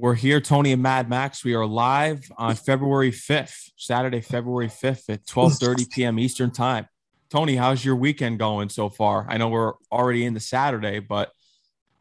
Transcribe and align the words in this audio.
We're 0.00 0.14
here, 0.14 0.40
Tony 0.40 0.70
and 0.70 0.80
Mad 0.80 1.08
Max. 1.08 1.42
We 1.44 1.54
are 1.54 1.66
live 1.66 2.30
on 2.38 2.54
February 2.54 3.10
5th, 3.10 3.72
Saturday, 3.76 4.20
February 4.20 4.68
5th 4.68 5.10
at 5.12 5.26
12:30 5.26 5.90
p.m. 5.92 6.20
Eastern 6.20 6.52
Time. 6.52 6.86
Tony, 7.30 7.56
how's 7.56 7.84
your 7.84 7.96
weekend 7.96 8.38
going 8.38 8.68
so 8.68 8.88
far? 8.88 9.26
I 9.28 9.38
know 9.38 9.48
we're 9.48 9.72
already 9.90 10.24
into 10.24 10.38
Saturday, 10.38 11.00
but 11.00 11.32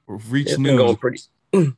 we've 0.07 0.31
reached 0.31 0.51
It's 0.51 0.59
noon. 0.59 0.77
going 0.77 0.95
pretty. 0.97 1.21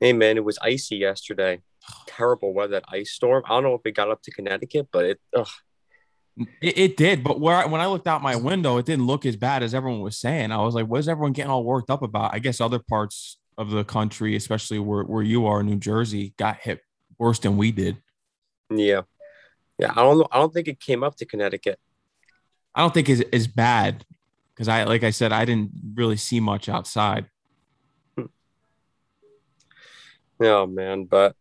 hey 0.00 0.12
man, 0.12 0.36
it 0.36 0.44
was 0.44 0.58
icy 0.60 0.96
yesterday. 0.96 1.60
Terrible 2.04 2.52
weather, 2.52 2.72
that 2.72 2.86
ice 2.88 3.12
storm. 3.12 3.44
I 3.46 3.50
don't 3.50 3.62
know 3.62 3.74
if 3.74 3.82
it 3.84 3.92
got 3.92 4.10
up 4.10 4.22
to 4.22 4.32
Connecticut, 4.32 4.88
but 4.90 5.04
it. 5.04 5.20
Ugh. 5.36 5.46
It, 6.60 6.78
it 6.78 6.96
did, 6.96 7.22
but 7.22 7.38
where 7.38 7.54
I, 7.54 7.66
when 7.66 7.80
I 7.80 7.86
looked 7.86 8.08
out 8.08 8.22
my 8.22 8.34
window, 8.34 8.78
it 8.78 8.86
didn't 8.86 9.06
look 9.06 9.24
as 9.24 9.36
bad 9.36 9.62
as 9.62 9.72
everyone 9.72 10.00
was 10.00 10.16
saying. 10.18 10.50
I 10.50 10.62
was 10.62 10.74
like, 10.74 10.88
"What 10.88 10.98
is 10.98 11.08
everyone 11.08 11.32
getting 11.32 11.50
all 11.52 11.62
worked 11.62 11.90
up 11.90 12.02
about?" 12.02 12.34
I 12.34 12.40
guess 12.40 12.60
other 12.60 12.80
parts 12.80 13.36
of 13.60 13.70
the 13.70 13.84
country, 13.84 14.34
especially 14.36 14.78
where, 14.78 15.02
where 15.02 15.22
you 15.22 15.46
are, 15.46 15.62
New 15.62 15.76
Jersey, 15.76 16.32
got 16.38 16.56
hit 16.56 16.80
worse 17.18 17.38
than 17.38 17.58
we 17.58 17.70
did. 17.70 17.98
Yeah, 18.70 19.02
yeah. 19.78 19.92
I 19.92 19.96
don't 19.96 20.18
know. 20.18 20.28
I 20.32 20.38
don't 20.38 20.52
think 20.52 20.66
it 20.66 20.80
came 20.80 21.02
up 21.04 21.16
to 21.16 21.26
Connecticut. 21.26 21.78
I 22.74 22.80
don't 22.80 22.94
think 22.94 23.10
it's 23.10 23.22
as 23.34 23.46
bad 23.46 24.06
because 24.54 24.66
I, 24.68 24.84
like 24.84 25.04
I 25.04 25.10
said, 25.10 25.30
I 25.30 25.44
didn't 25.44 25.72
really 25.94 26.16
see 26.16 26.40
much 26.40 26.70
outside. 26.70 27.26
Hmm. 28.16 28.26
Oh 30.40 30.66
man, 30.66 31.04
but 31.04 31.36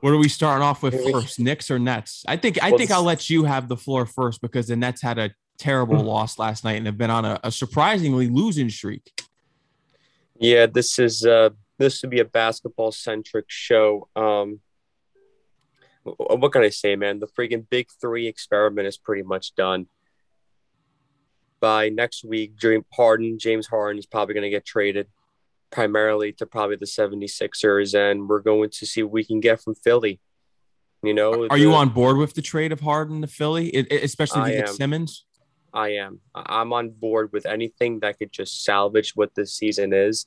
What 0.00 0.12
are 0.14 0.18
we 0.18 0.28
starting 0.28 0.64
off 0.64 0.82
with 0.82 1.00
first, 1.12 1.38
Knicks 1.38 1.70
or 1.70 1.78
Nets? 1.78 2.24
I 2.26 2.36
think 2.36 2.60
I 2.60 2.70
Well, 2.70 2.78
think 2.78 2.90
I'll 2.90 3.04
let 3.04 3.30
you 3.30 3.44
have 3.44 3.68
the 3.68 3.76
floor 3.76 4.04
first 4.04 4.40
because 4.40 4.66
the 4.66 4.76
Nets 4.76 5.00
had 5.00 5.18
a 5.18 5.30
terrible 5.58 6.00
hmm. 6.00 6.06
loss 6.06 6.40
last 6.40 6.64
night 6.64 6.76
and 6.76 6.86
have 6.86 6.98
been 6.98 7.10
on 7.10 7.24
a, 7.24 7.38
a 7.44 7.52
surprisingly 7.52 8.28
losing 8.28 8.68
streak. 8.68 9.12
Yeah, 10.40 10.66
this 10.66 10.98
is 10.98 11.24
uh 11.24 11.50
this 11.78 12.02
would 12.02 12.10
be 12.10 12.20
a 12.20 12.24
basketball 12.24 12.90
centric 12.92 13.46
show. 13.48 14.08
Um, 14.16 14.60
what 16.04 16.52
can 16.52 16.62
I 16.62 16.68
say, 16.70 16.96
man? 16.96 17.18
The 17.20 17.26
freaking 17.26 17.66
Big 17.68 17.88
Three 18.00 18.26
experiment 18.28 18.86
is 18.86 18.96
pretty 18.96 19.22
much 19.22 19.54
done. 19.54 19.86
By 21.60 21.88
next 21.88 22.24
week, 22.24 22.56
James 22.56 22.84
Harden, 22.92 23.38
James 23.38 23.66
Harden 23.66 23.98
is 23.98 24.06
probably 24.06 24.34
going 24.34 24.44
to 24.44 24.50
get 24.50 24.64
traded 24.64 25.08
primarily 25.70 26.32
to 26.34 26.46
probably 26.46 26.76
the 26.76 26.86
76ers, 26.86 27.94
and 27.94 28.28
we're 28.28 28.40
going 28.40 28.70
to 28.70 28.86
see 28.86 29.02
what 29.02 29.12
we 29.12 29.24
can 29.24 29.40
get 29.40 29.60
from 29.60 29.74
Philly. 29.74 30.20
You 31.02 31.12
know, 31.12 31.46
Are 31.50 31.58
you 31.58 31.72
on 31.74 31.88
board 31.90 32.16
with 32.18 32.34
the 32.34 32.42
trade 32.42 32.72
of 32.72 32.80
Harden 32.80 33.20
to 33.22 33.26
Philly, 33.26 33.68
It- 33.68 33.90
it- 33.90 34.04
especially 34.04 34.40
if 34.40 34.46
I 34.46 34.50
you 34.50 34.56
get 34.58 34.68
am. 34.68 34.74
Simmons? 34.74 35.24
I 35.72 35.90
am. 35.90 36.20
I'm 36.34 36.72
on 36.72 36.90
board 36.90 37.32
with 37.32 37.46
anything 37.46 38.00
that 38.00 38.18
could 38.18 38.32
just 38.32 38.64
salvage 38.64 39.14
what 39.14 39.34
this 39.34 39.52
season 39.52 39.92
is. 39.92 40.26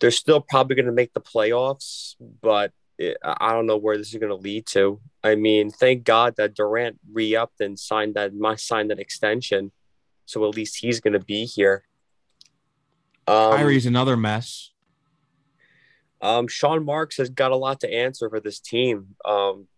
They're 0.00 0.10
still 0.10 0.40
probably 0.40 0.76
going 0.76 0.86
to 0.86 0.92
make 0.92 1.12
the 1.14 1.20
playoffs, 1.20 2.16
but 2.42 2.72
it, 2.98 3.16
I 3.22 3.52
don't 3.52 3.66
know 3.66 3.76
where 3.76 3.96
this 3.96 4.12
is 4.12 4.18
going 4.18 4.30
to 4.30 4.34
lead 4.36 4.66
to. 4.66 5.00
I 5.22 5.36
mean, 5.36 5.70
thank 5.70 6.04
God 6.04 6.34
that 6.36 6.54
Durant 6.54 6.98
re-upped 7.12 7.60
and 7.60 7.78
signed 7.78 8.14
that 8.14 8.34
my 8.34 8.56
signed 8.56 8.90
that 8.90 8.98
extension, 8.98 9.70
so 10.26 10.44
at 10.48 10.56
least 10.56 10.78
he's 10.80 11.00
going 11.00 11.12
to 11.12 11.20
be 11.20 11.44
here. 11.44 11.84
Um, 13.26 13.52
Kyrie's 13.52 13.86
another 13.86 14.16
mess. 14.16 14.72
um, 16.20 16.48
Sean 16.48 16.84
Marks 16.84 17.16
has 17.18 17.30
got 17.30 17.52
a 17.52 17.56
lot 17.56 17.80
to 17.80 17.92
answer 17.92 18.28
for 18.28 18.40
this 18.40 18.58
team. 18.58 19.14
Um, 19.24 19.68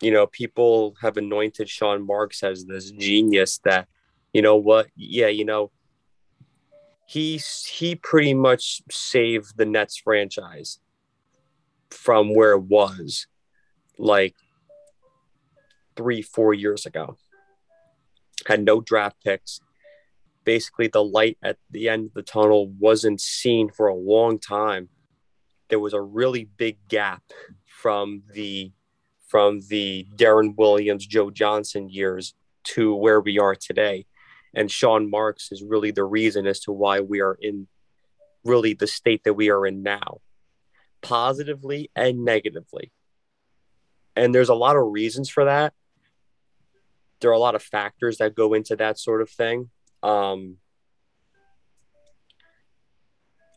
you 0.00 0.10
know, 0.10 0.26
people 0.26 0.94
have 1.00 1.16
anointed 1.16 1.68
Sean 1.68 2.06
Marks 2.06 2.42
as 2.42 2.64
this 2.64 2.90
genius 2.90 3.58
that, 3.64 3.88
you 4.32 4.42
know 4.42 4.56
what? 4.56 4.88
Yeah, 4.96 5.28
you 5.28 5.44
know, 5.44 5.70
he 7.06 7.40
he 7.68 7.94
pretty 7.94 8.34
much 8.34 8.82
saved 8.90 9.56
the 9.56 9.64
Nets 9.64 9.96
franchise 9.96 10.80
from 11.90 12.34
where 12.34 12.52
it 12.52 12.62
was, 12.62 13.26
like 13.98 14.34
three, 15.96 16.22
four 16.22 16.52
years 16.52 16.84
ago. 16.84 17.16
Had 18.46 18.64
no 18.64 18.80
draft 18.80 19.22
picks. 19.24 19.60
Basically, 20.44 20.88
the 20.88 21.02
light 21.02 21.38
at 21.42 21.56
the 21.70 21.88
end 21.88 22.06
of 22.06 22.14
the 22.14 22.22
tunnel 22.22 22.68
wasn't 22.78 23.20
seen 23.20 23.70
for 23.70 23.88
a 23.88 23.94
long 23.94 24.38
time 24.38 24.88
there 25.68 25.80
was 25.80 25.92
a 25.92 26.00
really 26.00 26.48
big 26.56 26.78
gap 26.88 27.22
from 27.64 28.22
the 28.32 28.72
from 29.26 29.60
the 29.68 30.06
Deron 30.14 30.56
Williams, 30.56 31.06
Joe 31.06 31.30
Johnson 31.30 31.88
years 31.88 32.34
to 32.64 32.94
where 32.94 33.20
we 33.20 33.38
are 33.38 33.54
today. 33.54 34.06
And 34.54 34.70
Sean 34.70 35.10
Marks 35.10 35.52
is 35.52 35.62
really 35.62 35.90
the 35.90 36.04
reason 36.04 36.46
as 36.46 36.60
to 36.60 36.72
why 36.72 37.00
we 37.00 37.20
are 37.20 37.36
in 37.40 37.68
really 38.44 38.74
the 38.74 38.86
state 38.86 39.24
that 39.24 39.34
we 39.34 39.50
are 39.50 39.66
in 39.66 39.82
now, 39.82 40.20
positively 41.02 41.90
and 41.94 42.24
negatively. 42.24 42.92
And 44.14 44.34
there's 44.34 44.48
a 44.48 44.54
lot 44.54 44.76
of 44.76 44.84
reasons 44.86 45.28
for 45.28 45.44
that. 45.44 45.74
There 47.20 47.30
are 47.30 47.34
a 47.34 47.38
lot 47.38 47.54
of 47.54 47.62
factors 47.62 48.18
that 48.18 48.34
go 48.34 48.54
into 48.54 48.76
that 48.76 48.98
sort 48.98 49.20
of 49.20 49.28
thing. 49.28 49.70
Um, 50.02 50.58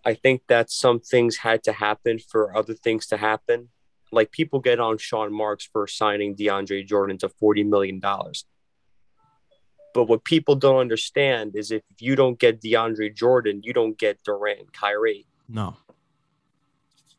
I 0.06 0.14
think 0.14 0.44
that 0.48 0.72
some 0.72 1.00
things 1.00 1.38
had 1.38 1.64
to 1.64 1.74
happen 1.74 2.20
for 2.20 2.56
other 2.56 2.74
things 2.74 3.06
to 3.08 3.18
happen. 3.18 3.70
Like 4.12 4.32
people 4.32 4.60
get 4.60 4.80
on 4.80 4.98
Sean 4.98 5.34
Marks 5.34 5.66
for 5.72 5.88
signing 5.88 6.36
DeAndre 6.36 6.86
Jordan 6.86 7.18
to 7.20 7.30
$40 7.30 7.68
million. 7.68 8.02
But 9.94 10.06
what 10.06 10.24
people 10.24 10.56
don't 10.56 10.80
understand 10.80 11.56
is 11.56 11.72
if 11.72 11.84
you 12.00 12.16
don't 12.16 12.40
get 12.40 12.62
DeAndre 12.62 13.16
Jordan, 13.16 13.62
you 13.64 13.74
don't 13.74 13.98
get 13.98 14.24
Durant 14.24 14.72
Kyrie. 14.74 15.26
No. 15.48 15.78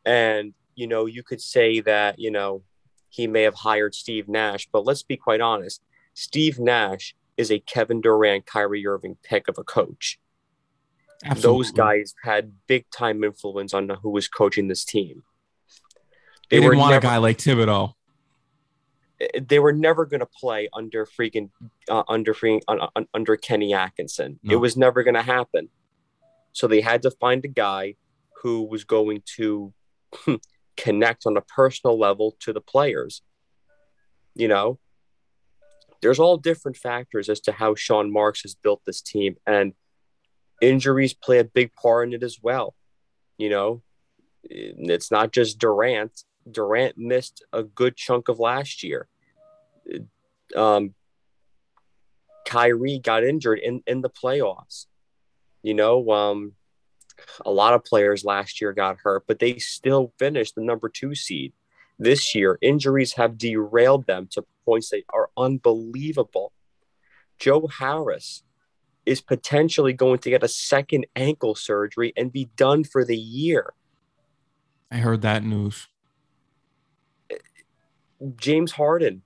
And, 0.05 0.55
you 0.75 0.87
know, 0.87 1.07
you 1.07 1.23
could 1.23 1.41
say 1.41 1.81
that, 1.81 2.19
you 2.19 2.31
know, 2.31 2.63
he 3.09 3.27
may 3.27 3.43
have 3.43 3.57
hired 3.57 3.95
Steve 3.95 4.29
Nash, 4.29 4.69
but 4.73 4.85
let's 4.85 5.03
be 5.03 5.17
quite 5.17 5.41
honest. 5.41 5.83
Steve 6.15 6.59
Nash 6.59 7.15
is 7.37 7.51
a 7.51 7.59
Kevin 7.59 8.01
Durant, 8.01 8.47
Kyrie 8.47 8.87
Irving 8.87 9.17
pick 9.23 9.49
of 9.49 9.59
a 9.59 9.65
coach. 9.65 10.19
Absolutely. 11.25 11.59
those 11.59 11.71
guys 11.73 12.15
had 12.23 12.53
big 12.67 12.87
time 12.91 13.23
influence 13.25 13.75
on 13.75 13.89
who 14.03 14.11
was 14.11 14.27
coaching 14.27 14.69
this 14.69 14.85
team. 14.85 15.23
They, 16.51 16.61
didn't 16.61 16.79
want 16.79 16.91
never, 16.91 17.07
a 17.07 17.11
guy 17.11 17.17
like 17.19 17.39
Thibodeau. 17.39 17.95
They 19.41 19.59
were 19.59 19.73
never 19.73 20.05
going 20.05 20.21
to 20.21 20.27
play 20.27 20.69
under 20.73 21.07
freaking 21.07 21.51
uh, 21.89 22.03
under 22.09 22.35
freaking 22.35 22.63
uh, 22.67 22.89
uh, 22.97 23.05
under 23.15 23.37
Kenny 23.37 23.73
Atkinson. 23.73 24.41
No. 24.43 24.55
It 24.55 24.57
was 24.57 24.77
never 24.77 25.03
going 25.03 25.15
to 25.15 25.23
happen. 25.23 25.69
So 26.53 26.67
they 26.67 26.81
had 26.81 27.03
to 27.03 27.11
find 27.13 27.45
a 27.45 27.49
guy 27.49 27.95
who 28.43 28.65
was 28.65 28.85
going 28.85 29.23
to 29.37 29.73
connect 30.77 31.27
on 31.27 31.37
a 31.37 31.43
personal 31.43 31.99
level 31.99 32.37
to 32.41 32.53
the 32.53 32.61
players. 32.61 33.23
You 34.35 34.49
know, 34.49 34.81
there's 36.03 36.19
all 36.19 36.37
different 36.37 36.77
factors 36.77 37.29
as 37.29 37.41
to 37.43 37.53
how 37.53 37.75
Sean 37.75 38.13
Marks 38.13 38.43
has 38.43 38.55
built 38.55 38.83
this 38.87 39.03
team, 39.03 39.37
and 39.47 39.75
injuries 40.61 41.15
play 41.15 41.39
a 41.39 41.45
big 41.45 41.73
part 41.75 42.09
in 42.09 42.15
it 42.15 42.23
as 42.23 42.39
well. 42.43 42.75
You 43.39 43.51
know, 43.51 43.83
it's 44.43 45.11
not 45.11 45.33
just 45.33 45.59
Durant. 45.59 46.25
Durant 46.51 46.97
missed 46.97 47.45
a 47.53 47.63
good 47.63 47.97
chunk 47.97 48.29
of 48.29 48.39
last 48.39 48.83
year. 48.83 49.09
Um, 50.57 50.95
Kyrie 52.47 52.99
got 52.99 53.25
injured 53.25 53.61
in, 53.61 53.83
in 53.87 54.01
the 54.01 54.11
playoffs. 54.11 54.87
You 55.63 55.75
know, 55.75 56.11
um, 56.11 56.53
a 57.45 57.51
lot 57.51 57.75
of 57.75 57.85
players 57.85 58.25
last 58.25 58.61
year 58.61 58.73
got 58.73 58.99
hurt, 59.03 59.25
but 59.27 59.39
they 59.39 59.59
still 59.59 60.13
finished 60.19 60.55
the 60.55 60.63
number 60.63 60.89
two 60.89 61.15
seed. 61.15 61.53
This 61.99 62.35
year, 62.35 62.59
injuries 62.63 63.13
have 63.15 63.37
derailed 63.37 64.07
them 64.07 64.27
to 64.33 64.45
points 64.65 64.89
that 64.91 65.03
are 65.13 65.29
unbelievable. 65.37 66.53
Joe 67.39 67.69
Harris 67.79 68.43
is 69.05 69.21
potentially 69.21 69.93
going 69.93 70.19
to 70.21 70.31
get 70.31 70.43
a 70.43 70.49
second 70.49 71.07
ankle 71.15 71.55
surgery 71.55 72.13
and 72.17 72.33
be 72.33 72.51
done 72.57 72.85
for 72.85 73.05
the 73.05 73.17
year. 73.17 73.75
I 74.91 74.97
heard 74.97 75.23
that 75.23 75.45
news. 75.45 75.89
James 78.37 78.73
Harden, 78.73 79.23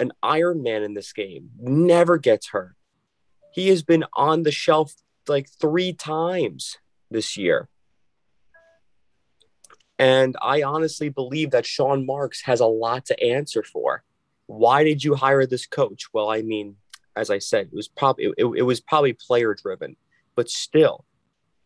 an 0.00 0.12
Iron 0.22 0.62
Man 0.62 0.82
in 0.82 0.94
this 0.94 1.12
game, 1.12 1.50
never 1.58 2.18
gets 2.18 2.48
hurt. 2.48 2.74
He 3.52 3.68
has 3.68 3.82
been 3.82 4.04
on 4.14 4.42
the 4.42 4.52
shelf 4.52 4.94
like 5.28 5.48
three 5.48 5.92
times 5.92 6.78
this 7.10 7.36
year. 7.36 7.68
And 9.98 10.36
I 10.40 10.62
honestly 10.62 11.08
believe 11.08 11.50
that 11.50 11.66
Sean 11.66 12.06
Marks 12.06 12.42
has 12.42 12.60
a 12.60 12.66
lot 12.66 13.06
to 13.06 13.20
answer 13.20 13.64
for. 13.64 14.04
Why 14.46 14.84
did 14.84 15.02
you 15.02 15.14
hire 15.14 15.44
this 15.44 15.66
coach? 15.66 16.06
Well, 16.12 16.30
I 16.30 16.42
mean, 16.42 16.76
as 17.16 17.30
I 17.30 17.38
said, 17.38 17.66
it 17.66 17.74
was 17.74 17.88
probably 17.88 18.32
it, 18.38 18.44
it 18.44 18.62
was 18.62 18.80
probably 18.80 19.12
player 19.12 19.54
driven, 19.54 19.96
but 20.36 20.48
still, 20.48 21.04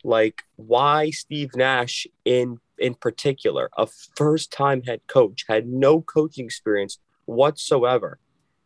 like 0.02 0.42
why 0.56 1.10
Steve 1.10 1.54
Nash 1.54 2.06
in 2.24 2.58
in 2.82 2.94
particular, 2.94 3.70
a 3.76 3.86
first 4.16 4.52
time 4.52 4.82
head 4.82 5.00
coach, 5.06 5.44
had 5.48 5.66
no 5.66 6.00
coaching 6.00 6.44
experience 6.44 6.98
whatsoever, 7.24 8.18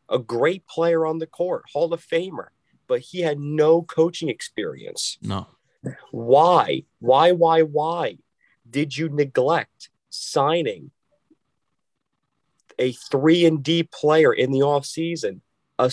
a 0.08 0.18
great 0.18 0.66
player 0.66 1.06
on 1.06 1.18
the 1.18 1.26
court, 1.26 1.64
Hall 1.72 1.92
of 1.92 2.04
Famer, 2.04 2.48
but 2.88 3.00
he 3.00 3.20
had 3.20 3.38
no 3.38 3.82
coaching 3.82 4.28
experience. 4.28 5.18
No. 5.22 5.46
Why? 6.10 6.84
Why? 7.00 7.32
Why? 7.32 7.62
Why 7.62 8.18
did 8.68 8.96
you 8.96 9.08
neglect 9.08 9.90
signing 10.10 10.90
a 12.78 12.92
three 12.92 13.44
and 13.44 13.62
D 13.62 13.82
player 13.84 14.32
in 14.32 14.50
the 14.50 14.60
offseason, 14.60 15.40
a 15.78 15.90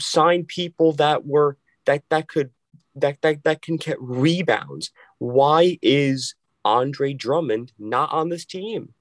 sign 0.00 0.44
people 0.44 0.92
that 0.94 1.26
were 1.26 1.56
that 1.86 2.02
that 2.10 2.28
could 2.28 2.50
that 2.94 3.20
that 3.22 3.44
that 3.44 3.62
can 3.62 3.76
get 3.76 3.96
rebounds. 4.00 4.90
Why 5.18 5.78
is 5.82 6.34
Andre 6.64 7.12
Drummond 7.12 7.72
not 7.78 8.12
on 8.12 8.28
this 8.28 8.44
team? 8.44 8.94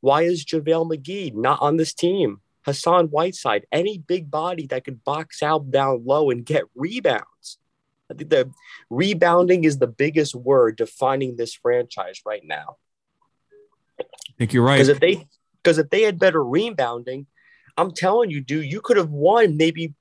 Why 0.00 0.22
is 0.22 0.44
JaVale 0.44 0.96
McGee 0.96 1.34
not 1.34 1.60
on 1.60 1.76
this 1.76 1.94
team? 1.94 2.40
Hassan 2.62 3.06
Whiteside, 3.06 3.66
any 3.72 3.98
big 3.98 4.30
body 4.30 4.66
that 4.66 4.84
could 4.84 5.04
box 5.04 5.42
out 5.42 5.70
down 5.70 6.04
low 6.04 6.30
and 6.30 6.44
get 6.44 6.64
rebounds. 6.74 7.58
I 8.10 8.14
think 8.14 8.30
the 8.30 8.50
rebounding 8.90 9.64
is 9.64 9.78
the 9.78 9.86
biggest 9.86 10.34
word 10.34 10.76
defining 10.76 11.36
this 11.36 11.54
franchise 11.54 12.20
right 12.26 12.42
now. 12.44 12.76
I 14.00 14.04
think 14.38 14.52
you're 14.52 14.64
right. 14.64 14.76
Because 14.76 14.88
if 14.88 15.00
they 15.00 15.26
because 15.62 15.78
if 15.78 15.90
they 15.90 16.02
had 16.02 16.18
better 16.18 16.42
rebounding, 16.42 17.26
I'm 17.76 17.92
telling 17.92 18.30
you, 18.30 18.40
dude, 18.40 18.70
you 18.70 18.80
could 18.80 18.96
have 18.96 19.10
won 19.10 19.56
maybe 19.56 19.94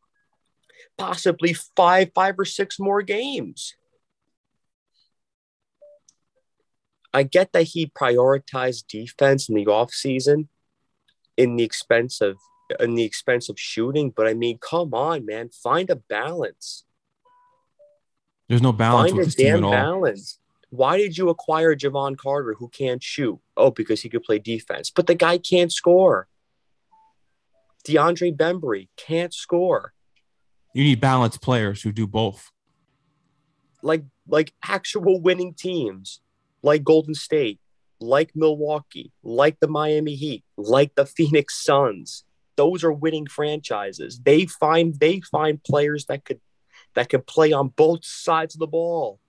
possibly 0.98 1.54
five, 1.54 2.12
five 2.16 2.40
or 2.40 2.46
six 2.46 2.80
more 2.80 3.02
games. 3.02 3.76
I 7.14 7.24
get 7.24 7.54
that 7.54 7.64
he 7.64 7.88
prioritized 7.88 8.88
defense 8.88 9.50
in 9.50 9.56
the 9.56 9.66
offseason 9.66 10.48
in 11.38 11.56
the 11.56 11.64
expense 11.64 12.22
of 12.22 12.38
in 12.80 12.94
the 12.94 13.04
expense 13.04 13.50
of 13.50 13.60
shooting, 13.60 14.12
but 14.16 14.28
I 14.28 14.36
mean, 14.36 14.60
come 14.60 14.94
on, 14.94 15.26
man, 15.26 15.50
find 15.50 15.90
a 15.90 15.96
balance. 15.96 16.86
There's 18.48 18.62
no 18.62 18.72
balance 18.72 19.10
find 19.10 19.18
with 19.18 19.24
a 19.24 19.28
this 19.28 19.36
team 19.36 19.46
damn 19.48 19.58
at 19.58 19.64
all. 19.64 19.72
balance. 19.72 20.40
Why 20.70 20.98
did 20.98 21.18
you 21.18 21.30
acquire 21.30 21.76
Jevon 21.76 22.16
Carter 22.16 22.54
who 22.54 22.68
can't 22.70 23.02
shoot? 23.02 23.40
Oh, 23.58 23.72
because 23.72 24.02
he 24.02 24.10
could 24.10 24.24
play 24.24 24.38
defense. 24.38 24.92
But 24.92 25.08
the 25.08 25.16
guy 25.16 25.40
can't 25.40 25.72
score. 25.72 26.28
DeAndre 27.88 28.36
Bembry 28.36 28.90
can't 28.96 29.34
score. 29.34 29.94
You 30.74 30.84
need 30.84 31.00
balanced 31.00 31.42
players 31.42 31.82
who 31.82 31.92
do 31.92 32.06
both. 32.06 32.52
Like 33.82 34.04
like 34.28 34.54
actual 34.64 35.20
winning 35.20 35.54
teams, 35.54 36.20
like 36.62 36.84
Golden 36.84 37.14
State, 37.14 37.60
like 38.00 38.32
Milwaukee, 38.36 39.12
like 39.24 39.60
the 39.60 39.68
Miami 39.68 40.16
Heat, 40.16 40.44
like 40.58 40.96
the 40.96 41.06
Phoenix 41.06 41.64
Suns. 41.64 42.24
Those 42.56 42.84
are 42.84 42.92
winning 42.92 43.28
franchises. 43.28 44.20
They 44.24 44.46
find 44.46 45.00
they 45.00 45.22
find 45.22 45.64
players 45.64 46.06
that 46.06 46.26
could 46.26 46.42
that 46.96 47.10
could 47.10 47.26
play 47.26 47.54
on 47.54 47.70
both 47.70 48.04
sides 48.04 48.56
of 48.56 48.60
the 48.60 48.68
ball. 48.68 49.20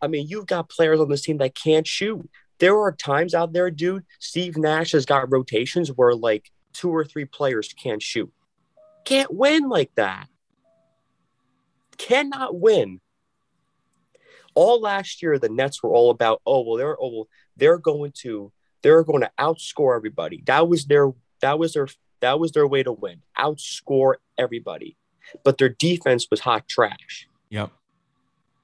I 0.00 0.08
mean, 0.08 0.26
you've 0.28 0.46
got 0.46 0.68
players 0.68 1.00
on 1.00 1.08
this 1.08 1.22
team 1.22 1.38
that 1.38 1.54
can't 1.54 1.86
shoot. 1.86 2.28
There 2.58 2.78
are 2.78 2.92
times 2.92 3.34
out 3.34 3.52
there, 3.52 3.70
dude. 3.70 4.04
Steve 4.18 4.56
Nash 4.56 4.92
has 4.92 5.06
got 5.06 5.30
rotations 5.30 5.88
where 5.88 6.14
like 6.14 6.50
two 6.72 6.90
or 6.90 7.04
three 7.04 7.24
players 7.24 7.72
can't 7.72 8.02
shoot. 8.02 8.32
Can't 9.04 9.32
win 9.32 9.68
like 9.68 9.94
that. 9.94 10.28
Cannot 11.96 12.58
win. 12.58 13.00
All 14.56 14.80
last 14.80 15.22
year, 15.22 15.38
the 15.38 15.48
Nets 15.48 15.82
were 15.82 15.90
all 15.90 16.10
about, 16.10 16.42
oh 16.44 16.62
well, 16.62 16.76
they're 16.76 16.96
oh 17.00 17.10
well, 17.12 17.28
they're 17.56 17.78
going 17.78 18.12
to 18.22 18.50
they're 18.82 19.04
going 19.04 19.20
to 19.20 19.30
outscore 19.38 19.96
everybody. 19.96 20.42
That 20.46 20.68
was 20.68 20.86
their 20.86 21.12
that 21.40 21.58
was 21.58 21.74
their 21.74 21.88
that 22.20 22.40
was 22.40 22.52
their 22.52 22.66
way 22.66 22.82
to 22.82 22.92
win. 22.92 23.22
Outscore 23.38 24.14
everybody. 24.36 24.96
But 25.44 25.58
their 25.58 25.68
defense 25.68 26.26
was 26.30 26.40
hot 26.40 26.68
trash. 26.68 27.28
Yep. 27.50 27.70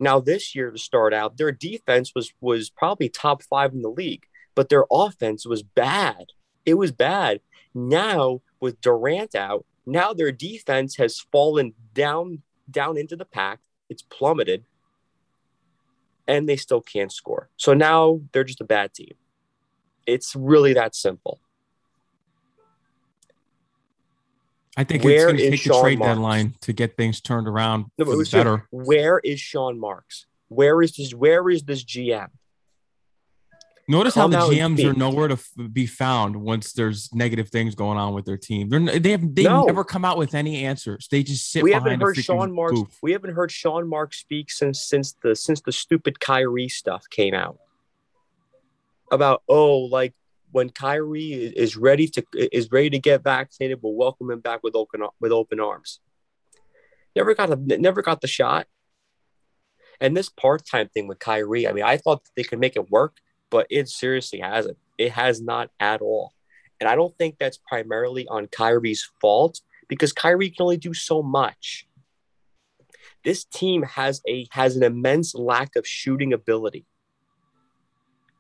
Now 0.01 0.19
this 0.19 0.55
year 0.55 0.71
to 0.71 0.79
start 0.79 1.15
out, 1.15 1.37
their 1.37 1.53
defense 1.53 2.13
was 2.15 2.33
was 2.41 2.71
probably 2.71 3.09
top 3.09 3.43
five 3.43 3.73
in 3.73 3.83
the 3.83 3.89
league, 3.91 4.25
but 4.55 4.69
their 4.69 4.85
offense 4.91 5.47
was 5.47 5.63
bad. 5.63 6.27
It 6.65 6.75
was 6.75 6.93
bad. 6.93 7.41
Now 7.75 8.41
with 8.61 8.81
Durant 8.81 9.35
out, 9.35 9.65
now 9.87 10.13
their 10.13 10.33
defense 10.33 10.97
has 10.97 11.21
fallen 11.21 11.75
down 11.95 12.43
down 12.71 12.97
into 12.97 13.17
the 13.17 13.25
pack. 13.25 13.61
It's 13.89 14.03
plummeted, 14.03 14.65
and 16.27 16.49
they 16.49 16.57
still 16.57 16.81
can't 16.81 17.13
score. 17.13 17.49
So 17.57 17.75
now 17.75 18.21
they're 18.33 18.45
just 18.45 18.61
a 18.61 18.65
bad 18.65 18.95
team. 18.95 19.15
It's 20.07 20.35
really 20.35 20.73
that 20.75 20.95
simple. 20.95 21.41
I 24.77 24.85
think 24.85 25.05
Where 25.05 25.15
it's 25.15 25.25
going 25.25 25.37
to 25.37 25.51
take 25.51 25.65
the 25.65 25.81
trade 25.81 25.99
Marks? 25.99 26.15
deadline 26.15 26.55
to 26.63 26.73
get 26.73 26.97
things 26.97 27.21
turned 27.21 27.47
around 27.47 27.87
No, 27.99 28.07
for 28.07 28.17
but 28.17 28.25
the 28.25 28.31
better. 28.37 28.67
Where 28.71 29.19
is 29.23 29.39
Sean 29.39 29.79
Marks? 29.79 30.27
Where 30.49 30.81
is 30.81 30.97
this? 30.97 31.13
Where 31.15 31.49
is 31.51 31.63
this 31.63 31.85
GM? 31.85 32.29
Notice 33.89 34.15
how 34.15 34.29
the 34.29 34.37
GMs 34.37 34.85
are 34.85 34.93
nowhere 34.95 35.29
to 35.29 35.35
f- 35.35 35.51
be 35.73 35.87
found 35.87 36.37
once 36.37 36.73
there's 36.73 37.13
negative 37.13 37.49
things 37.49 37.75
going 37.75 37.99
on 37.99 38.15
with 38.15 38.25
their 38.25 38.37
team. 38.37 38.69
They're 38.69 38.99
they 39.01 39.11
have 39.11 39.35
they 39.35 39.43
No. 39.43 39.65
never 39.65 39.83
come 39.83 40.05
out 40.05 40.19
with 40.19 40.35
any 40.35 40.65
answers. 40.65 41.09
They 41.11 41.23
just 41.25 41.51
sit 41.51 41.63
we 41.65 41.73
haven't 41.73 42.01
heard 42.01 42.17
Sean 42.17 42.55
Marks. 42.55 42.73
booth. 42.75 42.99
We 43.03 43.13
haven't 43.13 43.35
heard 43.35 43.51
Sean 43.51 43.89
Marks 43.89 44.19
speak 44.19 44.51
since 44.51 44.81
since 44.85 45.15
the 45.23 45.35
since 45.35 45.61
the 45.63 45.73
stupid 45.73 46.21
Kyrie 46.21 46.69
stuff 46.69 47.05
came 47.11 47.35
out 47.35 47.59
about 49.11 49.43
oh 49.49 49.79
like 49.81 50.15
when 50.53 50.69
Kyrie 50.71 51.33
is 51.33 51.77
ready 51.77 52.07
to 52.09 52.25
is 52.35 52.71
ready 52.71 52.91
to 52.91 52.99
get 52.99 53.25
vaccinated, 53.25 53.81
we'll 53.83 53.95
welcome 53.95 54.31
him 54.31 54.41
back 54.41 54.63
with 54.63 54.77
open 54.77 55.03
with 55.21 55.33
open 55.33 55.59
arms. 55.61 55.99
Never 57.17 57.35
got 57.35 57.51
a 57.51 57.57
never 57.57 58.01
got 58.01 58.21
the 58.21 58.29
shot. 58.29 58.67
And 60.01 60.17
this 60.17 60.29
part 60.29 60.65
time 60.67 60.89
thing 60.89 61.09
with 61.09 61.19
Kyrie, 61.19 61.67
I 61.67 61.73
mean, 61.73 61.85
I 61.85 61.97
thought 61.97 62.23
they 62.37 62.43
could 62.43 62.59
make 62.59 62.77
it 62.77 62.91
work, 62.91 63.17
but 63.53 63.67
it 63.69 63.87
seriously 63.89 64.41
hasn't. 64.41 64.79
It 64.97 65.13
has 65.13 65.43
not 65.43 65.71
at 65.79 66.01
all. 66.01 66.33
And 66.81 66.89
I 66.89 66.97
don't 66.97 67.17
think 67.19 67.37
that's 67.39 67.59
primarily 67.59 68.27
on 68.27 68.49
Kyrie's 68.49 69.09
fault 69.21 69.61
because 69.89 70.13
Kyrie 70.13 70.49
can 70.49 70.65
only 70.65 70.79
do 70.79 70.95
so 70.95 71.23
much. 71.23 71.87
This 73.25 73.45
team 73.45 73.83
has 73.83 74.23
a 74.27 74.49
has 74.51 74.75
an 74.75 74.83
immense 74.83 75.35
lack 75.35 75.77
of 75.77 75.87
shooting 75.87 76.33
ability. 76.33 76.87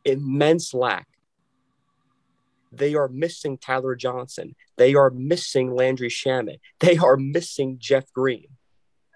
Immense 0.04 0.74
lack. 0.74 1.06
They 2.72 2.94
are 2.94 3.08
missing 3.08 3.58
Tyler 3.58 3.94
Johnson. 3.94 4.56
They 4.78 4.94
are 4.94 5.10
missing 5.10 5.74
Landry 5.74 6.08
Shamet. 6.08 6.58
They 6.80 6.96
are 6.96 7.18
missing 7.18 7.76
Jeff 7.78 8.10
Green. 8.12 8.46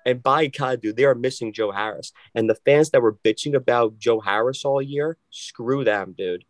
And 0.06 0.22
by 0.22 0.46
God, 0.46 0.80
dude, 0.80 0.96
they 0.96 1.04
are 1.04 1.16
missing 1.16 1.52
Joe 1.52 1.72
Harris. 1.72 2.12
And 2.32 2.48
the 2.48 2.54
fans 2.54 2.90
that 2.90 3.02
were 3.02 3.12
bitching 3.12 3.54
about 3.54 3.98
Joe 3.98 4.20
Harris 4.20 4.64
all 4.64 4.80
year, 4.80 5.18
screw 5.30 5.84
them, 5.84 6.14
dude. 6.16 6.44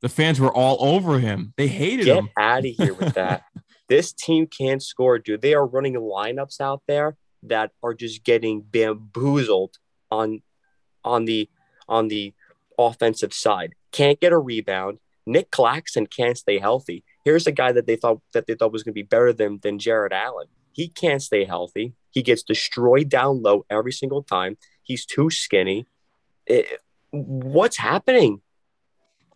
The 0.00 0.08
fans 0.08 0.40
were 0.40 0.52
all 0.52 0.76
over 0.80 1.20
him. 1.20 1.54
They 1.56 1.68
hated 1.68 2.06
Get 2.06 2.18
him. 2.18 2.24
Get 2.36 2.44
out 2.44 2.66
of 2.66 2.72
here 2.76 2.94
with 2.94 3.14
that. 3.14 3.44
this 3.88 4.12
team 4.12 4.48
can't 4.48 4.82
score, 4.82 5.20
dude. 5.20 5.40
They 5.40 5.54
are 5.54 5.64
running 5.64 5.94
lineups 5.94 6.60
out 6.60 6.82
there 6.88 7.16
that 7.44 7.70
are 7.80 7.94
just 7.94 8.24
getting 8.24 8.62
bamboozled 8.62 9.78
on 10.10 10.42
on 11.04 11.24
the 11.26 11.48
on 11.88 12.08
the 12.08 12.34
offensive 12.76 13.32
side. 13.32 13.74
Can't 13.92 14.20
get 14.20 14.32
a 14.32 14.38
rebound. 14.38 14.98
Nic 15.26 15.52
Claxton 15.52 16.08
can't 16.08 16.36
stay 16.36 16.58
healthy. 16.58 17.04
Here's 17.24 17.46
a 17.46 17.52
guy 17.52 17.70
that 17.70 17.86
they 17.86 17.94
thought 17.94 18.20
that 18.32 18.48
they 18.48 18.54
thought 18.54 18.72
was 18.72 18.82
going 18.82 18.92
to 18.92 19.00
be 19.00 19.02
better 19.02 19.32
than 19.32 19.60
than 19.62 19.78
Jarrett 19.78 20.12
Allen. 20.12 20.48
He 20.72 20.88
can't 20.88 21.22
stay 21.22 21.44
healthy. 21.44 21.94
He 22.10 22.22
gets 22.22 22.42
destroyed 22.42 23.08
down 23.08 23.42
low 23.42 23.64
every 23.70 23.92
single 23.92 24.22
time. 24.22 24.56
He's 24.82 25.06
too 25.06 25.30
skinny. 25.30 25.86
It- 26.46 26.80
what's 27.10 27.76
happening? 27.76 28.40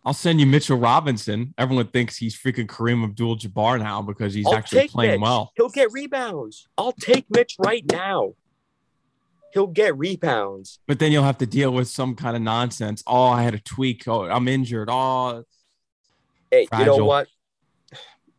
I'll 0.05 0.13
send 0.13 0.39
you 0.39 0.45
Mitchell 0.45 0.77
Robinson. 0.77 1.53
Everyone 1.57 1.87
thinks 1.87 2.17
he's 2.17 2.33
freaking 2.35 2.65
Kareem 2.65 3.03
Abdul-Jabbar 3.03 3.79
now 3.79 4.01
because 4.01 4.33
he's 4.33 4.45
I'll 4.47 4.55
actually 4.55 4.87
playing 4.87 5.11
Mitch. 5.13 5.21
well. 5.21 5.51
He'll 5.57 5.69
get 5.69 5.91
rebounds. 5.91 6.67
I'll 6.77 6.93
take 6.93 7.25
Mitch 7.29 7.55
right 7.59 7.83
now. 7.91 8.33
He'll 9.53 9.67
get 9.67 9.97
rebounds. 9.97 10.79
But 10.87 10.99
then 10.99 11.11
you'll 11.11 11.23
have 11.23 11.37
to 11.39 11.45
deal 11.45 11.71
with 11.71 11.87
some 11.89 12.15
kind 12.15 12.35
of 12.37 12.41
nonsense. 12.41 13.03
Oh, 13.05 13.23
I 13.27 13.43
had 13.43 13.53
a 13.53 13.59
tweak. 13.59 14.07
Oh, 14.07 14.23
I'm 14.23 14.47
injured. 14.47 14.87
Oh, 14.91 15.43
Hey, 16.51 16.67
you 16.79 16.85
know 16.85 17.03
what? 17.03 17.27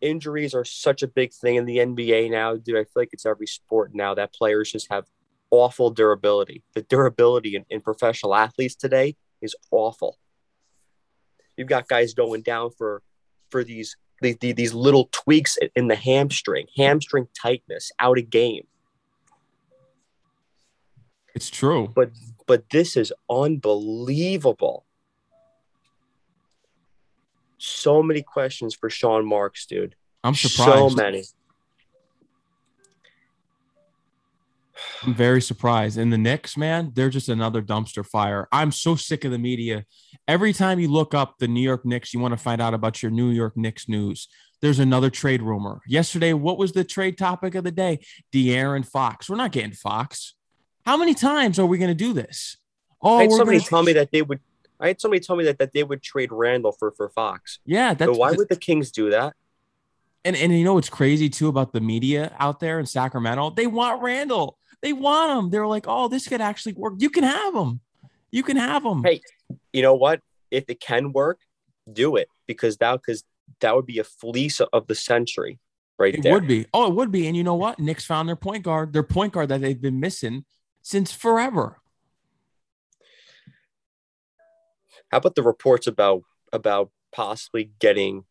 Injuries 0.00 0.55
are 0.55 0.64
such 0.64 1.02
a 1.02 1.09
big 1.09 1.33
thing 1.33 1.57
in 1.57 1.64
the 1.64 1.78
NBA 1.78 2.31
now, 2.31 2.57
dude. 2.57 2.76
I 2.76 2.85
feel 2.85 2.93
like 2.97 3.11
it's 3.12 3.26
every 3.26 3.47
sport 3.47 3.95
now 3.95 4.14
that 4.14 4.33
players 4.33 4.73
just 4.73 4.88
have 4.90 5.07
awful 5.50 5.90
durability. 5.90 6.62
The 6.75 6.83
durability 6.83 7.57
in, 7.57 7.64
in 7.71 7.81
professional 7.81 8.35
athletes 8.35 8.75
today 8.75 9.17
is 9.40 9.55
awful. 9.71 10.19
You've 11.57 11.69
got 11.69 11.88
guys 11.88 12.14
going 12.14 12.43
down 12.43 12.71
for 12.71 13.02
for 13.50 13.64
these 13.64 13.97
these, 14.21 14.37
these 14.40 14.75
little 14.75 15.09
tweaks 15.12 15.59
in 15.76 15.88
the 15.88 15.95
hamstring, 15.95 16.67
hamstring 16.76 17.28
tightness, 17.40 17.93
out 18.00 18.19
of 18.19 18.31
game. 18.31 18.67
it's 21.35 21.50
true. 21.50 21.93
but 21.95 22.11
but 22.47 22.69
this 22.71 22.97
is 22.97 23.12
unbelievable. 23.31 24.85
So 27.59 28.03
many 28.03 28.23
questions 28.23 28.75
for 28.75 28.88
Sean 28.88 29.27
Marks, 29.27 29.67
dude. 29.67 29.95
I'm 30.25 30.35
surprised. 30.35 30.97
So 30.97 31.03
many. 31.03 31.25
I'm 35.03 35.15
very 35.15 35.41
surprised. 35.41 35.99
And 35.99 36.12
the 36.12 36.19
Knicks, 36.19 36.57
man, 36.57 36.93
they're 36.95 37.11
just 37.11 37.29
another 37.29 37.62
dumpster 37.62 38.07
fire. 38.07 38.49
I'm 38.53 38.71
so 38.71 38.95
sick 38.95 39.25
of 39.25 39.33
the 39.33 39.38
media. 39.38 39.85
Every 40.27 40.53
time 40.53 40.79
you 40.79 40.88
look 40.88 41.15
up 41.15 41.38
the 41.38 41.49
New 41.49 41.61
York 41.61 41.85
Knicks, 41.85 42.15
you 42.15 42.21
want 42.21 42.33
to 42.33 42.38
find 42.38 42.61
out 42.61 42.75
about 42.75 43.03
your 43.03 43.11
New 43.11 43.31
York 43.31 43.57
Knicks 43.57 43.88
news. 43.88 44.29
There's 44.61 44.79
another 44.79 45.11
trade 45.11 45.43
rumor. 45.43 45.81
Yesterday, 45.87 46.33
what 46.33 46.59
was 46.59 46.73
the 46.73 46.85
trade 46.85 47.19
topic 47.19 47.55
of 47.55 47.65
the 47.65 47.71
day? 47.71 48.00
De'Aaron 48.33 48.87
Fox. 48.87 49.29
We're 49.29 49.37
not 49.37 49.53
getting 49.53 49.73
Fox. 49.73 50.35
How 50.85 50.97
many 50.97 51.15
times 51.15 51.59
are 51.59 51.67
we 51.67 51.79
going 51.79 51.91
to 51.91 51.95
do 51.95 52.12
this? 52.12 52.57
Oh, 53.03 53.21
somebody 53.29 53.59
gonna... 53.59 53.69
tell 53.69 53.83
me 53.83 53.93
that 53.95 54.11
they 54.11 54.23
would. 54.23 54.41
I 54.80 54.88
had 54.88 55.00
somebody 55.00 55.20
tell 55.20 55.37
me 55.37 55.44
that, 55.44 55.58
that 55.58 55.73
they 55.73 55.82
would 55.82 56.02
trade 56.02 56.30
Randle 56.32 56.73
for 56.73 56.92
for 56.92 57.08
Fox. 57.08 57.58
Yeah, 57.64 57.94
that's. 57.94 58.11
But 58.11 58.18
why 58.18 58.32
would 58.32 58.49
the 58.49 58.56
Kings 58.56 58.90
do 58.90 59.11
that? 59.11 59.35
And 60.25 60.37
and 60.37 60.56
you 60.56 60.64
know 60.64 60.75
what's 60.75 60.88
crazy 60.88 61.28
too 61.28 61.49
about 61.49 61.73
the 61.73 61.80
media 61.80 62.35
out 62.38 62.61
there 62.61 62.78
in 62.78 62.87
Sacramento? 62.87 63.50
They 63.50 63.66
want 63.66 64.02
Randle. 64.02 64.58
They 64.82 64.92
want 64.92 65.38
him. 65.38 65.50
They're 65.50 65.66
like, 65.66 65.87
oh, 65.88 66.08
this 66.08 66.28
could 66.28 66.40
actually 66.40 66.75
work. 66.75 66.94
You 66.99 67.11
can 67.11 67.25
have 67.25 67.54
him. 67.54 67.80
You 68.30 68.42
can 68.42 68.56
have 68.56 68.85
him. 68.85 69.02
Hey, 69.02 69.20
you 69.73 69.82
know 69.82 69.94
what? 69.94 70.20
If 70.50 70.64
it 70.68 70.80
can 70.80 71.12
work, 71.12 71.40
do 71.92 72.16
it 72.16 72.28
because 72.47 72.76
that 72.78 73.00
because 73.00 73.25
that 73.61 73.75
would 73.75 73.87
be 73.87 73.99
a 73.99 74.04
fleece 74.04 74.61
of 74.61 74.87
the 74.87 74.94
century, 74.94 75.58
right 75.99 76.12
there. 76.12 76.20
it 76.20 76.23
there. 76.23 76.32
would 76.35 76.47
be. 76.47 76.66
Oh, 76.73 76.88
it 76.88 76.94
would 76.94 77.11
be. 77.11 77.26
And 77.26 77.37
you 77.37 77.44
know 77.44 77.54
what? 77.54 77.78
Knicks 77.78 78.04
found 78.04 78.28
their 78.28 78.37
point 78.37 78.62
guard. 78.62 78.92
Their 78.92 79.02
point 79.02 79.32
guard 79.32 79.49
that 79.49 79.61
they've 79.61 79.80
been 79.80 80.00
missing 80.00 80.44
since 80.82 81.12
forever. 81.12 81.80
How 85.11 85.19
about 85.19 85.35
the 85.35 85.43
reports 85.43 85.87
about 85.87 86.23
about 86.53 86.91
possibly 87.12 87.71
getting, 87.79 88.25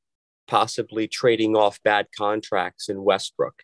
possibly 0.48 1.08
trading 1.08 1.56
off 1.56 1.82
bad 1.84 2.08
contracts 2.16 2.90
in 2.90 3.04
Westbrook? 3.04 3.64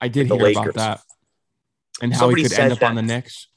I 0.00 0.08
did 0.08 0.28
hear 0.28 0.36
Lakers. 0.36 0.56
about 0.56 0.74
that, 0.74 1.00
and 2.00 2.12
how 2.12 2.20
somebody 2.20 2.42
he 2.42 2.48
could 2.48 2.58
end 2.58 2.72
up 2.72 2.78
that, 2.80 2.90
on 2.90 2.96
the 2.96 3.02
Knicks. 3.02 3.48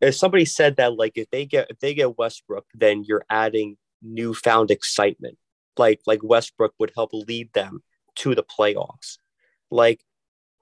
If 0.00 0.16
Somebody 0.16 0.44
said 0.44 0.76
that 0.76 0.96
like 0.96 1.12
if 1.16 1.30
they 1.30 1.44
get 1.44 1.70
if 1.70 1.78
they 1.78 1.94
get 1.94 2.18
Westbrook, 2.18 2.66
then 2.74 3.04
you're 3.04 3.24
adding 3.30 3.76
newfound 4.02 4.70
excitement. 4.70 5.38
Like 5.76 6.00
like 6.06 6.20
Westbrook 6.22 6.74
would 6.78 6.92
help 6.94 7.10
lead 7.12 7.52
them 7.52 7.82
to 8.16 8.34
the 8.34 8.42
playoffs. 8.42 9.18
Like 9.70 10.02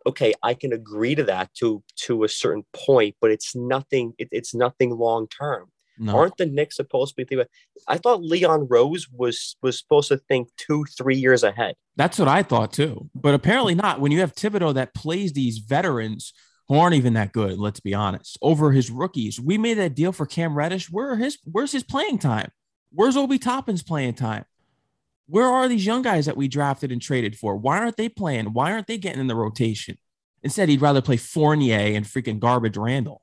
okay, 0.06 0.32
I 0.42 0.54
can 0.54 0.72
agree 0.72 1.14
to 1.14 1.24
that 1.24 1.52
to 1.54 1.82
to 2.04 2.24
a 2.24 2.28
certain 2.28 2.64
point, 2.74 3.16
but 3.20 3.30
it's 3.30 3.54
nothing. 3.54 4.14
It, 4.18 4.28
it's 4.30 4.54
nothing 4.54 4.90
long 4.90 5.28
term. 5.28 5.70
No. 6.02 6.16
Aren't 6.16 6.38
the 6.38 6.46
Knicks 6.46 6.76
supposed 6.76 7.10
to 7.10 7.16
be 7.16 7.24
thinking? 7.24 7.46
I 7.86 7.98
thought 7.98 8.22
Leon 8.22 8.68
Rose 8.70 9.06
was 9.10 9.56
was 9.62 9.78
supposed 9.78 10.08
to 10.08 10.16
think 10.16 10.48
two, 10.56 10.86
three 10.96 11.16
years 11.16 11.42
ahead. 11.42 11.74
That's 11.96 12.18
what 12.18 12.26
I 12.26 12.42
thought 12.42 12.72
too, 12.72 13.10
but 13.14 13.34
apparently 13.34 13.74
not. 13.74 14.00
When 14.00 14.10
you 14.10 14.20
have 14.20 14.34
Thibodeau 14.34 14.72
that 14.74 14.94
plays 14.94 15.34
these 15.34 15.58
veterans 15.58 16.32
who 16.68 16.78
aren't 16.78 16.94
even 16.94 17.12
that 17.12 17.32
good, 17.32 17.58
let's 17.58 17.80
be 17.80 17.92
honest, 17.92 18.38
over 18.40 18.72
his 18.72 18.90
rookies. 18.90 19.38
We 19.38 19.58
made 19.58 19.74
that 19.74 19.94
deal 19.94 20.10
for 20.10 20.24
Cam 20.24 20.56
Reddish. 20.56 20.90
Where 20.90 21.16
his 21.16 21.36
where's 21.44 21.72
his 21.72 21.84
playing 21.84 22.18
time? 22.18 22.50
Where's 22.90 23.16
Obi 23.16 23.38
Toppin's 23.38 23.82
playing 23.82 24.14
time? 24.14 24.46
Where 25.26 25.46
are 25.46 25.68
these 25.68 25.84
young 25.84 26.00
guys 26.00 26.24
that 26.24 26.36
we 26.36 26.48
drafted 26.48 26.90
and 26.90 27.02
traded 27.02 27.36
for? 27.36 27.56
Why 27.56 27.78
aren't 27.78 27.98
they 27.98 28.08
playing? 28.08 28.54
Why 28.54 28.72
aren't 28.72 28.86
they 28.86 28.96
getting 28.96 29.20
in 29.20 29.26
the 29.26 29.36
rotation? 29.36 29.98
Instead, 30.42 30.70
he'd 30.70 30.80
rather 30.80 31.02
play 31.02 31.18
Fournier 31.18 31.94
and 31.94 32.06
freaking 32.06 32.40
garbage 32.40 32.78
Randle. 32.78 33.20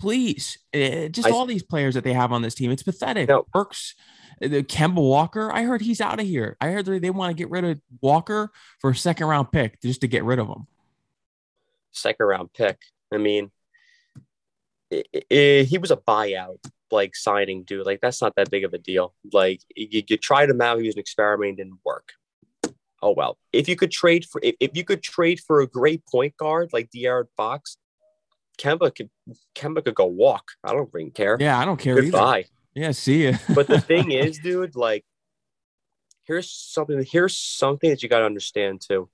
Please, 0.00 0.58
it, 0.72 1.10
just 1.10 1.28
I, 1.28 1.30
all 1.30 1.46
these 1.46 1.62
players 1.62 1.94
that 1.94 2.04
they 2.04 2.12
have 2.12 2.32
on 2.32 2.42
this 2.42 2.54
team, 2.54 2.70
it's 2.70 2.82
pathetic. 2.82 3.28
No. 3.28 3.46
Burks, 3.52 3.94
eh, 4.42 4.48
the 4.48 4.62
Kemba 4.62 4.96
Walker, 4.96 5.50
I 5.52 5.62
heard 5.62 5.80
he's 5.80 6.00
out 6.00 6.20
of 6.20 6.26
here. 6.26 6.56
I 6.60 6.68
heard 6.68 6.86
they, 6.86 6.98
they 6.98 7.10
want 7.10 7.30
to 7.30 7.34
get 7.34 7.50
rid 7.50 7.64
of 7.64 7.80
Walker 8.02 8.52
for 8.80 8.90
a 8.90 8.96
second 8.96 9.26
round 9.26 9.50
pick 9.52 9.80
just 9.80 10.02
to 10.02 10.08
get 10.08 10.24
rid 10.24 10.38
of 10.38 10.48
him. 10.48 10.66
Second 11.92 12.26
round 12.26 12.52
pick. 12.52 12.78
I 13.12 13.16
mean, 13.16 13.50
it, 14.90 15.06
it, 15.30 15.64
he 15.66 15.78
was 15.78 15.90
a 15.90 15.96
buyout 15.96 16.58
like 16.90 17.16
signing 17.16 17.64
dude. 17.64 17.86
Like 17.86 18.00
that's 18.00 18.22
not 18.22 18.34
that 18.36 18.50
big 18.50 18.64
of 18.64 18.74
a 18.74 18.78
deal. 18.78 19.14
Like 19.32 19.60
you, 19.74 20.02
you 20.06 20.16
tried 20.16 20.50
him 20.50 20.60
out, 20.60 20.80
he 20.80 20.86
was 20.86 20.94
an 20.94 21.00
experiment, 21.00 21.58
didn't 21.58 21.78
work. 21.84 22.12
Oh 23.02 23.12
well. 23.12 23.38
If 23.52 23.68
you 23.68 23.76
could 23.76 23.90
trade 23.90 24.24
for 24.24 24.40
if, 24.42 24.56
if 24.60 24.76
you 24.76 24.84
could 24.84 25.02
trade 25.02 25.40
for 25.40 25.60
a 25.60 25.66
great 25.66 26.04
point 26.06 26.36
guard 26.36 26.70
like 26.72 26.90
De'Aaron 26.90 27.26
Fox, 27.36 27.76
Kemba 28.58 28.94
could 28.94 29.10
Kemba 29.54 29.84
could 29.84 29.94
go 29.94 30.06
walk. 30.06 30.52
I 30.64 30.72
don't 30.72 30.88
even 30.94 31.10
care. 31.10 31.36
Yeah, 31.38 31.58
I 31.58 31.64
don't 31.64 31.78
care 31.78 32.00
Goodbye. 32.00 32.38
either. 32.38 32.48
Yeah, 32.74 32.90
see 32.92 33.24
you. 33.24 33.34
but 33.54 33.66
the 33.66 33.80
thing 33.80 34.12
is, 34.12 34.38
dude, 34.38 34.76
like 34.76 35.04
here's 36.24 36.50
something 36.50 37.04
here's 37.10 37.36
something 37.36 37.90
that 37.90 38.02
you 38.02 38.08
got 38.08 38.20
to 38.20 38.26
understand 38.26 38.82
too. 38.86 39.08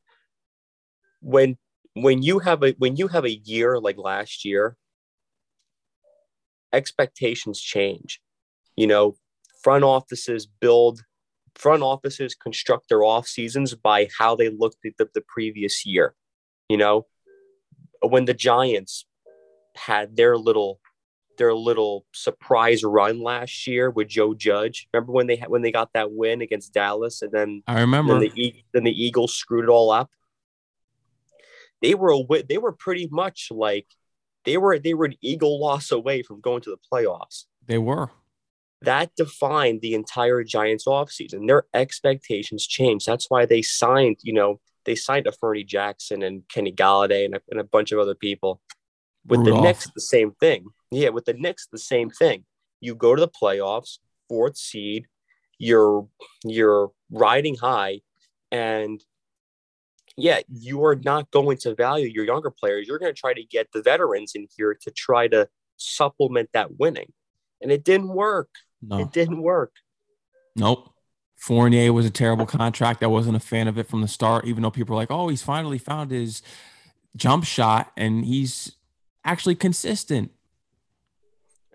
When 1.20 1.56
when 1.94 2.22
you 2.22 2.38
have 2.40 2.62
a 2.62 2.72
when 2.78 2.96
you 2.96 3.08
have 3.08 3.24
a 3.24 3.30
year 3.30 3.78
like 3.78 3.98
last 3.98 4.44
year, 4.44 4.76
expectations 6.72 7.60
change. 7.60 8.20
You 8.76 8.86
know, 8.86 9.16
front 9.62 9.84
offices 9.84 10.46
build 10.46 11.04
front 11.54 11.82
offices 11.82 12.34
construct 12.34 12.88
their 12.88 13.04
off 13.04 13.26
seasons 13.26 13.74
by 13.74 14.08
how 14.18 14.34
they 14.34 14.48
looked 14.48 14.84
at 14.86 14.92
the, 14.98 15.08
the 15.14 15.22
previous 15.28 15.84
year. 15.84 16.14
You 16.68 16.78
know, 16.78 17.06
when 18.02 18.24
the 18.24 18.34
Giants 18.34 19.04
had 19.76 20.16
their 20.16 20.36
little 20.36 20.80
their 21.38 21.54
little 21.54 22.04
surprise 22.12 22.84
run 22.84 23.22
last 23.22 23.66
year 23.66 23.90
with 23.90 24.08
Joe 24.08 24.34
Judge. 24.34 24.88
Remember 24.92 25.12
when 25.12 25.26
they 25.26 25.36
had 25.36 25.48
when 25.48 25.62
they 25.62 25.72
got 25.72 25.92
that 25.94 26.12
win 26.12 26.42
against 26.42 26.74
Dallas, 26.74 27.22
and 27.22 27.32
then 27.32 27.62
I 27.66 27.80
remember 27.80 28.18
then 28.18 28.30
the, 28.34 28.54
then 28.72 28.84
the 28.84 29.04
Eagles 29.04 29.34
screwed 29.34 29.64
it 29.64 29.70
all 29.70 29.90
up. 29.90 30.10
They 31.80 31.94
were 31.94 32.12
a, 32.12 32.42
they 32.48 32.58
were 32.58 32.72
pretty 32.72 33.08
much 33.10 33.48
like 33.50 33.86
they 34.44 34.56
were 34.56 34.78
they 34.78 34.94
were 34.94 35.06
an 35.06 35.16
Eagle 35.20 35.60
loss 35.60 35.90
away 35.90 36.22
from 36.22 36.40
going 36.40 36.62
to 36.62 36.70
the 36.70 36.78
playoffs. 36.92 37.44
They 37.66 37.78
were. 37.78 38.10
That 38.82 39.14
defined 39.16 39.80
the 39.80 39.94
entire 39.94 40.42
Giants 40.42 40.86
offseason. 40.86 41.46
Their 41.46 41.64
expectations 41.72 42.66
changed. 42.66 43.06
That's 43.06 43.30
why 43.30 43.46
they 43.46 43.62
signed, 43.62 44.16
you 44.22 44.32
know, 44.32 44.60
they 44.84 44.96
signed 44.96 45.28
a 45.28 45.32
Fernie 45.32 45.62
Jackson 45.62 46.24
and 46.24 46.42
Kenny 46.48 46.72
Golladay 46.72 47.24
and 47.24 47.36
a, 47.36 47.40
and 47.48 47.60
a 47.60 47.64
bunch 47.64 47.92
of 47.92 48.00
other 48.00 48.16
people. 48.16 48.60
With 49.26 49.40
Rudolph. 49.40 49.56
the 49.56 49.62
Knicks, 49.62 49.90
the 49.94 50.00
same 50.00 50.32
thing. 50.32 50.66
Yeah, 50.90 51.10
with 51.10 51.24
the 51.24 51.34
Knicks, 51.34 51.68
the 51.70 51.78
same 51.78 52.10
thing. 52.10 52.44
You 52.80 52.94
go 52.94 53.14
to 53.14 53.20
the 53.20 53.28
playoffs, 53.28 53.98
fourth 54.28 54.56
seed, 54.56 55.06
you're 55.58 56.08
you're 56.44 56.90
riding 57.10 57.56
high, 57.56 58.00
and 58.50 59.02
yeah, 60.16 60.40
you 60.52 60.84
are 60.84 60.96
not 60.96 61.30
going 61.30 61.56
to 61.58 61.74
value 61.74 62.08
your 62.08 62.24
younger 62.24 62.50
players. 62.50 62.86
You're 62.86 62.98
going 62.98 63.14
to 63.14 63.18
try 63.18 63.32
to 63.32 63.44
get 63.44 63.68
the 63.72 63.82
veterans 63.82 64.32
in 64.34 64.46
here 64.56 64.76
to 64.82 64.90
try 64.90 65.28
to 65.28 65.48
supplement 65.76 66.50
that 66.52 66.78
winning. 66.78 67.12
And 67.60 67.70
it 67.70 67.84
didn't 67.84 68.08
work. 68.08 68.50
No. 68.82 68.98
It 68.98 69.12
didn't 69.12 69.42
work. 69.42 69.72
Nope. 70.56 70.90
Fournier 71.36 71.92
was 71.92 72.06
a 72.06 72.10
terrible 72.10 72.46
contract. 72.46 73.02
I 73.02 73.06
wasn't 73.06 73.36
a 73.36 73.40
fan 73.40 73.68
of 73.68 73.78
it 73.78 73.88
from 73.88 74.00
the 74.00 74.08
start, 74.08 74.44
even 74.44 74.62
though 74.62 74.70
people 74.70 74.94
are 74.94 74.98
like, 74.98 75.10
oh, 75.10 75.28
he's 75.28 75.42
finally 75.42 75.78
found 75.78 76.10
his 76.10 76.42
jump 77.16 77.44
shot 77.44 77.90
and 77.96 78.24
he's 78.24 78.76
actually 79.24 79.54
consistent. 79.54 80.30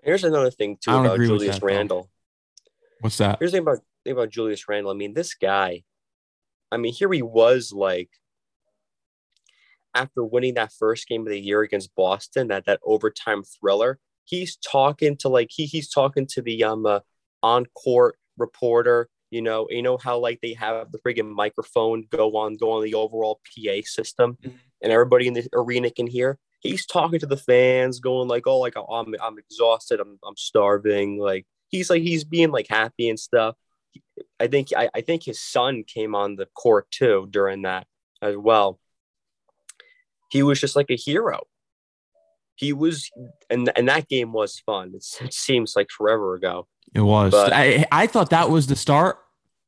Here's 0.02 0.24
another 0.24 0.50
thing 0.50 0.78
too 0.80 0.90
about 0.90 1.18
Julius 1.18 1.56
that, 1.58 1.64
Randle. 1.64 2.02
Though. 2.02 2.08
What's 3.00 3.18
that? 3.18 3.38
Here's 3.38 3.52
the 3.52 3.58
thing 3.58 3.62
about 3.62 3.78
thing 4.04 4.12
about 4.12 4.30
Julius 4.30 4.68
Randle. 4.68 4.92
I 4.92 4.94
mean, 4.94 5.14
this 5.14 5.34
guy. 5.34 5.82
I 6.70 6.76
mean, 6.76 6.92
here 6.92 7.12
he 7.12 7.22
was 7.22 7.72
like 7.72 8.10
after 9.94 10.24
winning 10.24 10.54
that 10.54 10.72
first 10.72 11.08
game 11.08 11.22
of 11.22 11.28
the 11.28 11.40
year 11.40 11.62
against 11.62 11.94
Boston, 11.94 12.48
that 12.48 12.66
that 12.66 12.80
overtime 12.84 13.42
thriller. 13.42 13.98
He's 14.24 14.56
talking 14.56 15.16
to 15.18 15.28
like 15.28 15.48
he 15.50 15.64
he's 15.64 15.88
talking 15.88 16.26
to 16.32 16.42
the 16.42 16.64
um 16.64 16.86
uh, 16.86 17.00
on 17.42 17.66
court 17.66 18.16
reporter. 18.36 19.08
You 19.30 19.42
know, 19.42 19.66
you 19.70 19.82
know 19.82 19.98
how 19.98 20.18
like 20.18 20.40
they 20.40 20.54
have 20.54 20.90
the 20.90 20.98
friggin' 20.98 21.30
microphone 21.30 22.04
go 22.10 22.36
on 22.36 22.56
go 22.56 22.72
on 22.72 22.84
the 22.84 22.94
overall 22.94 23.40
PA 23.44 23.80
system, 23.84 24.38
mm-hmm. 24.42 24.56
and 24.82 24.92
everybody 24.92 25.26
in 25.26 25.34
the 25.34 25.46
arena 25.54 25.90
can 25.90 26.06
hear 26.06 26.38
he's 26.60 26.86
talking 26.86 27.18
to 27.20 27.26
the 27.26 27.36
fans, 27.36 28.00
going 28.00 28.28
like, 28.28 28.46
"Oh, 28.46 28.58
like 28.58 28.74
I'm 28.76 29.14
I'm 29.22 29.38
exhausted, 29.38 30.00
I'm 30.00 30.18
I'm 30.26 30.36
starving." 30.36 31.18
Like 31.18 31.46
he's 31.68 31.90
like 31.90 32.02
he's 32.02 32.24
being 32.24 32.50
like 32.50 32.68
happy 32.68 33.08
and 33.08 33.18
stuff. 33.18 33.56
I 34.40 34.46
think 34.46 34.68
I, 34.76 34.88
I 34.94 35.00
think 35.00 35.24
his 35.24 35.40
son 35.40 35.84
came 35.84 36.14
on 36.14 36.36
the 36.36 36.46
court 36.54 36.90
too 36.90 37.28
during 37.30 37.62
that 37.62 37.86
as 38.22 38.36
well. 38.36 38.78
He 40.30 40.42
was 40.42 40.60
just 40.60 40.76
like 40.76 40.90
a 40.90 40.96
hero. 40.96 41.40
He 42.56 42.72
was, 42.72 43.08
and 43.48 43.70
and 43.76 43.88
that 43.88 44.08
game 44.08 44.32
was 44.32 44.58
fun. 44.58 44.92
It's, 44.94 45.20
it 45.20 45.32
seems 45.32 45.74
like 45.76 45.88
forever 45.90 46.34
ago. 46.34 46.66
It 46.94 47.02
was. 47.02 47.32
But, 47.32 47.52
I 47.52 47.86
I 47.92 48.06
thought 48.06 48.30
that 48.30 48.50
was 48.50 48.66
the 48.66 48.76
start 48.76 49.18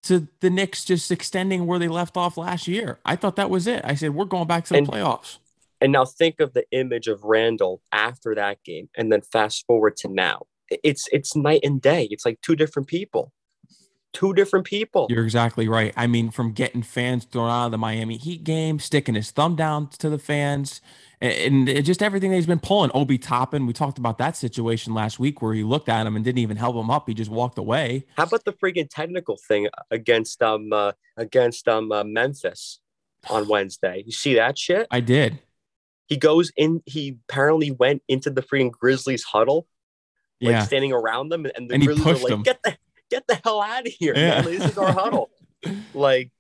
to 0.05 0.27
the 0.41 0.51
Knicks 0.51 0.85
just 0.85 1.11
extending 1.11 1.67
where 1.67 1.79
they 1.79 1.89
left 1.89 2.17
off 2.17 2.37
last 2.37 2.67
year. 2.67 2.99
I 3.05 3.17
thought 3.17 3.37
that 3.37 3.51
was 3.51 3.67
it. 3.67 3.83
I 3.85 3.95
said 3.95 4.15
we're 4.15 4.25
going 4.25 4.49
back 4.49 4.65
to 4.67 4.73
the 4.73 4.79
and, 4.79 4.89
playoffs. 4.89 5.39
And 5.81 5.93
now 5.93 6.05
think 6.05 6.41
of 6.41 6.53
the 6.53 6.65
image 6.73 7.09
of 7.09 7.25
Randle 7.25 7.81
after 7.93 8.35
that 8.35 8.63
game, 8.65 8.89
and 8.97 9.11
then 9.11 9.23
fast 9.23 9.65
forward 9.67 9.97
to 9.99 10.09
now. 10.09 10.47
It's 10.85 11.09
it's 11.13 11.35
night 11.35 11.61
and 11.65 11.81
day. 11.81 12.09
It's 12.11 12.25
like 12.25 12.41
two 12.43 12.57
different 12.57 12.89
people. 12.89 13.33
two 14.13 14.35
different 14.35 14.67
people. 14.67 15.07
You're 15.09 15.25
exactly 15.25 15.69
right. 15.69 15.93
I 15.97 16.07
mean, 16.07 16.31
from 16.31 16.53
getting 16.53 16.83
fans 16.83 17.25
thrown 17.25 17.51
out 17.51 17.67
of 17.67 17.73
the 17.73 17.79
Miami 17.79 18.17
Heat 18.17 18.45
game, 18.45 18.79
sticking 18.79 19.15
his 19.15 19.31
thumb 19.31 19.57
down 19.57 19.89
to 19.99 20.11
the 20.11 20.19
fans, 20.19 20.81
and, 21.21 21.69
and 21.69 21.85
just 21.85 22.03
everything 22.03 22.31
that 22.31 22.37
he's 22.37 22.47
been 22.47 22.61
pulling. 22.61 22.91
Obi 22.95 23.19
Toppin, 23.19 23.67
we 23.67 23.73
talked 23.73 23.99
about 23.99 24.19
that 24.19 24.37
situation 24.37 24.95
last 24.95 25.19
week 25.19 25.41
where 25.43 25.55
he 25.55 25.63
looked 25.63 25.89
at 25.89 26.07
him 26.07 26.17
and 26.17 26.25
didn't 26.25 26.39
even 26.39 26.57
help 26.57 26.77
him 26.77 26.91
up. 26.91 27.09
He 27.09 27.15
just 27.15 27.31
walked 27.31 27.59
away. 27.59 28.05
How 28.17 28.25
about 28.25 28.45
the 28.45 28.53
freaking 28.53 28.89
technical 28.91 29.39
thing 29.49 29.69
against 29.91 30.43
um 30.43 30.73
uh, 30.73 30.93
against 31.17 31.69
um 31.69 31.93
uh, 31.93 32.05
Memphis 32.05 32.81
on 33.29 33.49
Wednesday? 33.49 34.03
You 34.05 34.13
see 34.13 34.35
that 34.35 34.59
shit? 34.59 34.87
I 34.91 35.01
did. 35.01 35.39
He 36.11 36.19
goes 36.19 36.53
in. 36.57 36.83
He 36.85 37.17
apparently 37.29 37.71
went 37.71 38.03
into 38.09 38.29
the 38.31 38.43
freaking 38.43 38.71
Grizzlies 38.73 39.23
huddle, 39.23 39.67
like 40.43 40.53
Yeah. 40.53 40.63
standing 40.65 40.93
around 40.93 41.31
them, 41.31 41.47
and 41.57 41.71
the 41.71 41.75
and 41.77 41.85
Grizzlies 41.85 42.07
are 42.19 42.23
like, 42.25 42.33
him. 42.33 42.43
"Get 42.43 42.63
the 42.63 42.77
get 43.11 43.27
the 43.29 43.37
hell 43.43 43.63
out 43.63 43.87
of 43.87 43.93
here, 43.99 44.15
Yeah. 44.15 44.43
man! 44.43 44.45
This 44.45 44.65
is 44.73 44.77
our 44.77 44.93
huddle." 44.93 45.31
like 45.95 46.31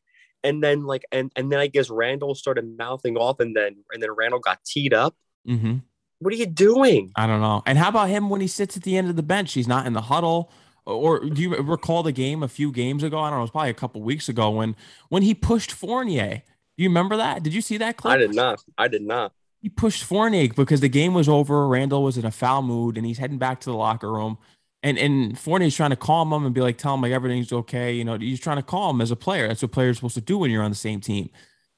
and 0.45 0.63
then 0.63 0.85
like 0.85 1.05
and 1.13 1.31
and 1.37 1.51
then 1.53 1.59
I 1.61 1.69
guess 1.69 1.89
Randle 1.89 2.35
started 2.35 2.77
mouthing 2.77 3.17
off 3.17 3.41
and 3.41 3.57
then 3.57 3.77
and 3.93 4.03
then 4.03 4.11
Randle 4.11 4.41
got 4.41 4.59
teed 4.65 4.93
up. 4.93 5.15
hmm 5.47 5.77
What 6.19 6.35
are 6.35 6.37
you 6.37 6.47
doing? 6.47 7.13
I 7.17 7.27
don't 7.27 7.41
know. 7.41 7.63
And 7.65 7.79
how 7.79 7.89
about 7.91 8.09
him 8.09 8.29
when 8.29 8.41
he 8.41 8.47
sits 8.49 8.77
at 8.77 8.83
the 8.83 8.97
end 8.99 9.09
of 9.09 9.17
the 9.17 9.23
bench? 9.23 9.53
He's 9.55 9.69
not 9.69 9.87
in 9.87 9.93
the 9.95 10.03
huddle. 10.03 10.51
Or 10.87 11.21
do 11.21 11.41
you 11.41 11.55
recall 11.57 12.03
the 12.03 12.11
game 12.13 12.43
a 12.43 12.49
few 12.49 12.73
games 12.73 13.03
ago? 13.05 13.19
I 13.21 13.29
don't 13.31 13.37
know. 13.39 13.43
It 13.43 13.43
was 13.43 13.51
probably 13.53 13.71
a 13.71 13.75
couple 13.75 14.01
weeks 14.03 14.29
ago 14.29 14.51
when 14.51 14.75
when 15.11 15.23
he 15.23 15.35
pushed 15.35 15.71
Fournier. 15.71 16.43
Do 16.77 16.83
you 16.83 16.89
remember 16.89 17.17
that? 17.19 17.43
Did 17.43 17.53
you 17.55 17.61
see 17.61 17.77
that 17.77 17.97
clip? 17.99 18.15
I 18.15 18.17
did 18.17 18.35
not. 18.35 18.65
I 18.79 18.89
did 18.89 19.03
not. 19.03 19.33
He 19.61 19.69
pushed 19.69 20.05
Fournier 20.05 20.49
because 20.49 20.81
the 20.81 20.89
game 20.89 21.13
was 21.13 21.29
over. 21.29 21.69
Randle 21.69 22.03
was 22.03 22.17
in 22.17 22.25
a 22.25 22.31
foul 22.31 22.63
mood 22.63 22.97
and 22.97 23.07
he's 23.07 23.19
heading 23.19 23.39
back 23.39 23.61
to 23.61 23.71
the 23.71 23.77
locker 23.77 24.11
room. 24.11 24.39
And 24.83 24.99
and 24.99 25.39
Fournier's 25.39 25.77
trying 25.77 25.91
to 25.91 25.97
calm 25.97 26.33
him 26.33 26.47
and 26.47 26.55
be 26.55 26.63
like, 26.63 26.79
tell 26.79 26.95
him 26.95 27.03
like 27.03 27.13
everything's 27.13 27.53
okay. 27.53 27.93
You 27.93 28.05
know, 28.05 28.17
he's 28.17 28.41
trying 28.41 28.57
to 28.57 28.63
calm 28.63 28.97
him 28.97 29.01
as 29.03 29.11
a 29.11 29.17
player. 29.17 29.47
That's 29.47 29.61
what 29.61 29.73
players 29.73 29.97
are 29.97 29.99
supposed 29.99 30.15
to 30.15 30.23
do 30.23 30.39
when 30.39 30.51
you're 30.51 30.63
on 30.63 30.71
the 30.71 30.77
same 30.77 31.01
team. 31.01 31.29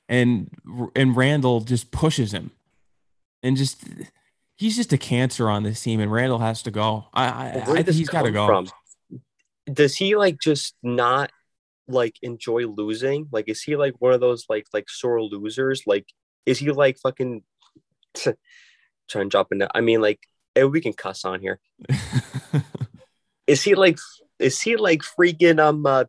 And 0.09 0.51
and 0.95 1.17
Randle 1.17 1.61
just 1.63 1.91
pushes 1.91 2.33
him. 2.33 2.53
And 3.43 3.57
just 3.57 3.83
he's 4.57 4.77
just 4.77 4.93
a 4.93 4.99
cancer 4.99 5.51
on 5.51 5.65
this 5.65 5.83
team. 5.83 5.99
And 5.99 6.13
Randle 6.13 6.39
has 6.39 6.63
to 6.63 6.71
go. 6.71 7.07
I 7.13 7.25
I, 7.25 7.49
I 7.51 7.83
think 7.83 7.89
he's 7.89 8.09
got 8.09 8.23
to 8.23 8.31
go. 8.31 8.47
from? 8.47 8.69
Does 9.73 9.97
he 9.97 10.15
like 10.15 10.39
just 10.41 10.75
not 10.85 11.33
like 11.89 12.17
enjoy 12.23 12.67
losing? 12.67 13.29
Like, 13.33 13.49
is 13.49 13.63
he 13.63 13.75
like 13.75 13.95
one 13.99 14.13
of 14.13 14.21
those 14.21 14.47
like 14.49 14.67
like 14.73 14.89
sore 14.89 15.21
losers? 15.21 15.83
Like, 15.87 16.07
is 16.47 16.59
he 16.59 16.71
like 16.71 16.99
fucking 16.99 17.43
trying 19.09 19.25
to 19.27 19.29
drop 19.29 19.53
in? 19.53 19.67
I 19.75 19.81
mean, 19.81 20.01
like, 20.01 20.21
eh, 20.57 20.65
we 20.65 20.81
can 20.81 20.93
cuss 20.93 21.25
on 21.25 21.41
here. 21.41 21.61
Is 23.47 23.63
he 23.63 23.75
like? 23.75 23.99
Is 24.39 24.61
he 24.61 24.77
like 24.77 25.03
freaking 25.03 25.61
um 25.61 25.85
uh, 25.85 26.05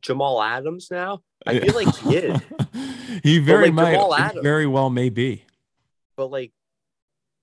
Jamal 0.00 0.42
Adams 0.42 0.88
now? 0.90 1.22
I 1.46 1.60
feel 1.60 1.74
like 1.74 1.94
he 1.96 2.16
is, 2.16 2.40
he 3.22 3.38
very 3.38 3.70
like, 3.70 3.74
might, 3.74 4.18
Adams- 4.18 4.42
very 4.42 4.66
well 4.66 4.88
may 4.88 5.10
be. 5.10 5.44
but 6.16 6.30
like, 6.30 6.52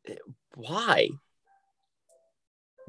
eh, 0.07 0.15
why? 0.55 1.09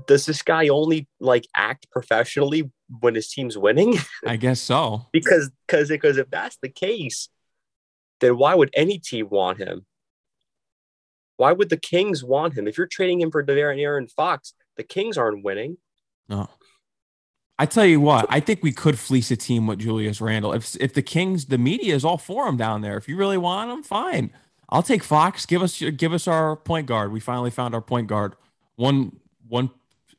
Does 0.07 0.25
this 0.27 0.43
guy 0.43 0.69
only 0.69 1.07
like 1.21 1.47
act 1.55 1.91
professionally 1.91 2.71
when 3.01 3.15
his 3.15 3.29
team's 3.29 3.57
winning? 3.59 3.99
I 4.27 4.37
guess 4.37 4.61
so. 4.61 5.07
because 5.13 5.51
because 5.67 5.91
because 5.91 6.17
if 6.17 6.31
that's 6.31 6.57
the 6.63 6.71
case, 6.71 7.29
then 8.21 8.37
why 8.39 8.55
would 8.55 8.71
any 8.73 8.99
team 8.99 9.29
want 9.29 9.59
him? 9.59 9.85
Why 11.37 11.53
would 11.53 11.71
the 11.71 11.77
Kings 11.77 12.23
want 12.23 12.57
him? 12.57 12.69
If 12.69 12.79
you're 12.79 12.87
trading 12.87 13.21
him 13.21 13.31
for 13.31 13.43
De'Aaron 13.43 13.81
Aaron 13.81 14.09
Fox, 14.09 14.55
the 14.77 14.83
Kings 14.83 15.19
aren't 15.19 15.45
winning. 15.45 15.79
No. 16.29 16.49
I 17.59 17.67
tell 17.67 17.87
you 17.87 18.01
what, 18.01 18.27
I 18.29 18.41
think 18.41 18.63
we 18.63 18.73
could 18.73 18.99
fleece 18.99 19.31
a 19.31 19.37
team 19.37 19.67
with 19.67 19.79
Julius 19.79 20.21
Randle. 20.21 20.53
If 20.53 20.77
if 20.81 20.95
the 20.95 21.03
Kings, 21.03 21.47
the 21.47 21.59
media 21.59 21.95
is 21.95 22.05
all 22.05 22.19
for 22.19 22.49
him 22.49 22.57
down 22.57 22.81
there. 22.81 22.97
If 22.97 23.09
you 23.09 23.17
really 23.17 23.39
want 23.39 23.71
him, 23.71 23.83
fine. 23.83 24.33
I'll 24.69 24.83
take 24.83 25.05
Fox. 25.05 25.47
Give 25.47 25.63
us 25.63 25.81
give 25.81 26.13
us 26.13 26.27
our 26.27 26.57
point 26.57 26.87
guard. 26.87 27.13
We 27.13 27.21
finally 27.21 27.51
found 27.51 27.75
our 27.75 27.83
point 27.83 28.09
guard. 28.09 28.35
One 28.77 29.21
one 29.47 29.71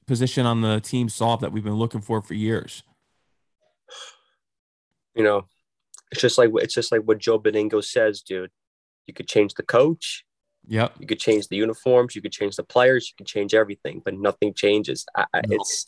position 0.05 0.45
on 0.45 0.61
the 0.61 0.79
team 0.79 1.09
solved 1.09 1.41
that 1.41 1.51
we've 1.51 1.63
been 1.63 1.73
looking 1.75 2.01
for 2.01 2.21
for 2.21 2.33
years. 2.33 2.83
You 5.15 5.23
know, 5.23 5.47
it's 6.11 6.21
just 6.21 6.37
like 6.37 6.51
it's 6.55 6.73
just 6.73 6.91
like 6.91 7.01
what 7.01 7.17
Joe 7.17 7.39
Benigno 7.39 7.83
says, 7.83 8.21
dude. 8.21 8.51
You 9.07 9.13
could 9.13 9.27
change 9.27 9.55
the 9.55 9.63
coach, 9.63 10.23
Yep. 10.67 10.93
you 10.99 11.07
could 11.07 11.19
change 11.19 11.47
the 11.49 11.57
uniforms, 11.57 12.15
you 12.15 12.21
could 12.21 12.31
change 12.31 12.55
the 12.55 12.63
players, 12.63 13.09
you 13.09 13.15
could 13.17 13.27
change 13.27 13.53
everything, 13.53 14.01
but 14.03 14.13
nothing 14.13 14.53
changes. 14.53 15.05
I, 15.15 15.25
No. 15.33 15.55
It's 15.55 15.85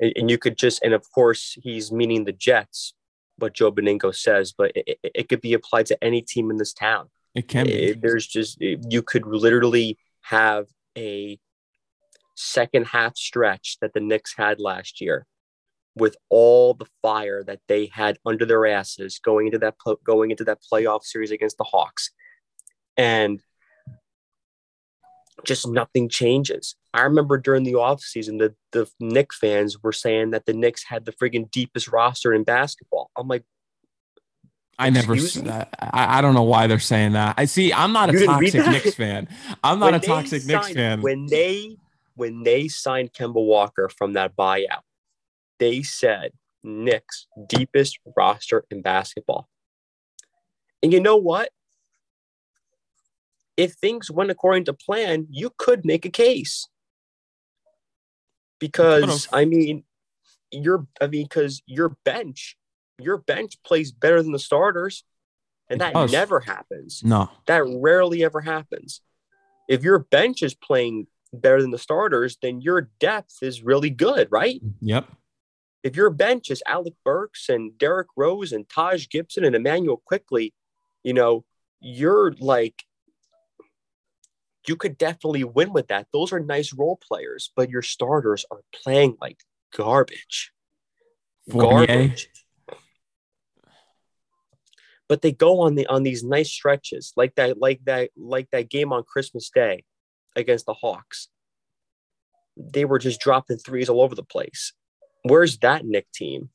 and 0.00 0.12
and 0.16 0.30
you 0.30 0.38
could 0.38 0.56
just 0.56 0.82
and 0.82 0.94
of 0.94 1.04
course 1.12 1.56
he's 1.62 1.92
meaning 1.92 2.24
the 2.24 2.32
Jets, 2.32 2.94
what 3.38 3.52
Joe 3.54 3.70
Benigno 3.70 4.14
says, 4.14 4.52
but 4.56 4.72
it, 4.74 4.98
it, 5.02 5.10
it 5.14 5.28
could 5.28 5.40
be 5.40 5.52
applied 5.52 5.86
to 5.86 6.04
any 6.04 6.22
team 6.22 6.50
in 6.50 6.56
this 6.56 6.72
town. 6.72 7.08
It 7.34 7.48
can 7.48 7.66
be. 7.66 7.72
It- 7.72 8.00
there's 8.02 8.26
just 8.26 8.60
eh, 8.62 8.76
you 8.88 9.02
could 9.02 9.26
literally 9.26 9.98
have 10.22 10.66
a 10.96 11.38
second 12.34 12.86
half 12.86 13.16
stretch 13.16 13.76
that 13.80 13.92
the 13.92 14.00
Knicks 14.00 14.34
had 14.36 14.58
last 14.58 15.00
year 15.00 15.26
with 15.94 16.16
all 16.30 16.72
the 16.74 16.86
fire 17.02 17.44
that 17.44 17.60
they 17.68 17.90
had 17.92 18.18
under 18.24 18.46
their 18.46 18.66
asses 18.66 19.18
going 19.18 19.46
into 19.46 19.58
that 19.58 19.74
going 20.04 20.30
into 20.30 20.44
that 20.44 20.58
playoff 20.72 21.02
series 21.04 21.30
against 21.30 21.58
the 21.58 21.64
Hawks 21.64 22.10
and 22.96 23.40
just 25.44 25.66
nothing 25.66 26.08
changes. 26.08 26.76
I 26.94 27.02
remember 27.02 27.38
during 27.38 27.64
the 27.64 27.72
offseason 27.72 28.38
the 28.38 28.54
the 28.72 28.90
Knicks 29.00 29.38
fans 29.38 29.82
were 29.82 29.92
saying 29.92 30.30
that 30.30 30.46
the 30.46 30.52
Knicks 30.52 30.84
had 30.84 31.04
the 31.04 31.12
friggin' 31.12 31.50
deepest 31.50 31.88
roster 31.88 32.32
in 32.32 32.44
basketball. 32.44 33.10
I'm 33.16 33.28
like, 33.28 33.44
I 34.78 34.90
never. 34.90 35.14
I, 35.14 35.66
I 36.18 36.20
don't 36.20 36.34
know 36.34 36.42
why 36.42 36.66
they're 36.66 36.78
saying 36.78 37.12
that. 37.12 37.34
I 37.38 37.44
see. 37.44 37.72
I'm 37.72 37.92
not 37.92 38.10
a 38.10 38.12
You 38.12 38.18
didn't 38.20 38.38
read 38.38 38.52
toxic 38.52 38.64
that? 38.64 38.84
Knicks 38.84 38.96
fan. 38.96 39.28
I'm 39.62 39.78
not 39.78 39.92
when 39.92 39.94
a 39.94 40.00
toxic 40.00 40.46
Knicks 40.46 40.72
fan. 40.72 41.02
When 41.02 41.26
they 41.26 41.76
when 42.14 42.42
they 42.42 42.68
signed 42.68 43.12
Kemba 43.12 43.34
Walker 43.44 43.88
from 43.88 44.14
that 44.14 44.36
buyout, 44.36 44.82
they 45.58 45.82
said 45.82 46.32
Knicks 46.62 47.26
deepest 47.48 47.98
roster 48.16 48.64
in 48.70 48.82
basketball. 48.82 49.48
And 50.82 50.92
you 50.92 51.00
know 51.00 51.16
what? 51.16 51.50
If 53.56 53.74
things 53.74 54.10
went 54.10 54.30
according 54.30 54.64
to 54.66 54.72
plan, 54.72 55.26
you 55.30 55.50
could 55.56 55.84
make 55.84 56.04
a 56.04 56.10
case. 56.10 56.68
Because. 58.58 59.28
I 59.32 59.44
mean, 59.44 59.84
your 60.50 60.86
I 61.00 61.06
mean, 61.06 61.24
because 61.24 61.62
your 61.66 61.96
bench, 62.04 62.56
your 62.98 63.18
bench 63.18 63.62
plays 63.64 63.92
better 63.92 64.22
than 64.22 64.32
the 64.32 64.38
starters, 64.38 65.04
and 65.68 65.80
It 65.80 65.84
that 65.84 65.94
does. 65.94 66.12
never 66.12 66.40
happens. 66.40 67.02
no. 67.04 67.30
That 67.46 67.64
rarely 67.66 68.22
ever 68.24 68.40
happens. 68.40 69.00
If 69.68 69.82
your 69.82 70.00
bench 70.00 70.42
is 70.42 70.54
playing 70.54 71.06
better 71.32 71.62
than 71.62 71.70
the 71.70 71.78
starters, 71.78 72.36
then 72.42 72.60
your 72.60 72.90
depth 73.00 73.38
is 73.42 73.62
really 73.62 73.90
good, 73.90 74.28
right? 74.30 74.60
Yep. 74.80 75.08
If 75.82 75.96
your 75.96 76.10
bench 76.10 76.50
is 76.50 76.62
Alec 76.66 76.94
Burks 77.04 77.48
and 77.48 77.76
Derrick 77.78 78.08
Rose 78.16 78.52
and 78.52 78.68
Taj 78.68 79.08
Gibson 79.08 79.44
and 79.44 79.56
Immanuel 79.56 80.02
Quickley, 80.04 80.52
you 81.02 81.14
know, 81.14 81.44
you're 81.80 82.32
like, 82.38 82.84
you 84.66 84.76
could 84.76 84.96
definitely 84.98 85.44
win 85.44 85.72
with 85.72 85.88
that. 85.88 86.06
Those 86.12 86.32
are 86.32 86.40
nice 86.40 86.72
role 86.72 86.98
players, 87.08 87.50
but 87.56 87.70
your 87.70 87.82
starters 87.82 88.44
are 88.50 88.60
playing 88.72 89.16
like 89.20 89.38
garbage. 89.76 90.52
Fournier. 91.50 91.86
Garbage. 91.86 92.28
But 95.08 95.20
they 95.20 95.32
go 95.32 95.60
on 95.60 95.74
the 95.74 95.86
on 95.88 96.04
these 96.04 96.24
nice 96.24 96.50
stretches, 96.50 97.12
like 97.16 97.34
that, 97.34 97.58
like 97.58 97.84
that, 97.84 98.10
like 98.16 98.48
that 98.50 98.70
game 98.70 98.92
on 98.92 99.02
Christmas 99.02 99.50
Day 99.54 99.84
against 100.36 100.64
the 100.64 100.74
Hawks. 100.74 101.28
They 102.56 102.84
were 102.84 102.98
just 102.98 103.20
dropping 103.20 103.58
threes 103.58 103.88
all 103.88 104.00
over 104.00 104.14
the 104.14 104.22
place. 104.22 104.72
Where's 105.22 105.58
that 105.58 105.84
Knick 105.84 106.06
team? 106.12 106.50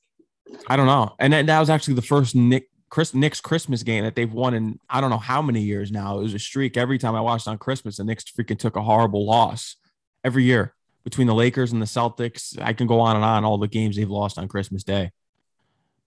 I 0.68 0.76
don't 0.76 0.88
know. 0.88 1.16
And 1.20 1.34
that, 1.34 1.46
that 1.48 1.60
was 1.60 1.70
actually 1.70 1.96
the 1.96 2.02
first 2.02 2.36
Knick 2.36 2.70
Chris 2.90 3.14
Knicks 3.14 3.42
Christmas 3.42 3.84
game 3.84 4.04
that 4.04 4.16
they've 4.16 4.32
won 4.32 4.54
in 4.54 4.80
I 4.90 5.02
don't 5.02 5.10
know 5.10 5.18
how 5.18 5.42
many 5.42 5.62
years 5.62 5.92
now. 5.92 6.20
It 6.20 6.24
was 6.24 6.34
a 6.34 6.40
streak. 6.40 6.78
Every 6.78 6.98
time 6.98 7.16
I 7.16 7.22
watched 7.22 7.48
on 7.48 7.58
Christmas, 7.58 7.98
the 7.98 8.04
Knicks 8.04 8.24
freaking 8.24 8.58
took 8.58 8.76
a 8.76 8.82
horrible 8.82 9.26
loss 9.26 9.76
every 10.24 10.44
year 10.44 10.74
between 11.04 11.28
the 11.28 11.36
Lakers 11.36 11.72
and 11.72 11.82
the 11.82 11.86
Celtics. 11.86 12.60
I 12.62 12.74
can 12.74 12.88
go 12.88 13.00
on 13.00 13.16
and 13.16 13.26
on 13.26 13.46
all 13.46 13.58
the 13.58 13.68
games 13.68 13.96
they've 13.96 14.10
lost 14.10 14.38
on 14.38 14.48
Christmas 14.48 14.84
Day. 14.84 15.12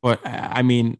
But 0.03 0.25
uh, 0.25 0.49
I 0.53 0.63
mean, 0.63 0.99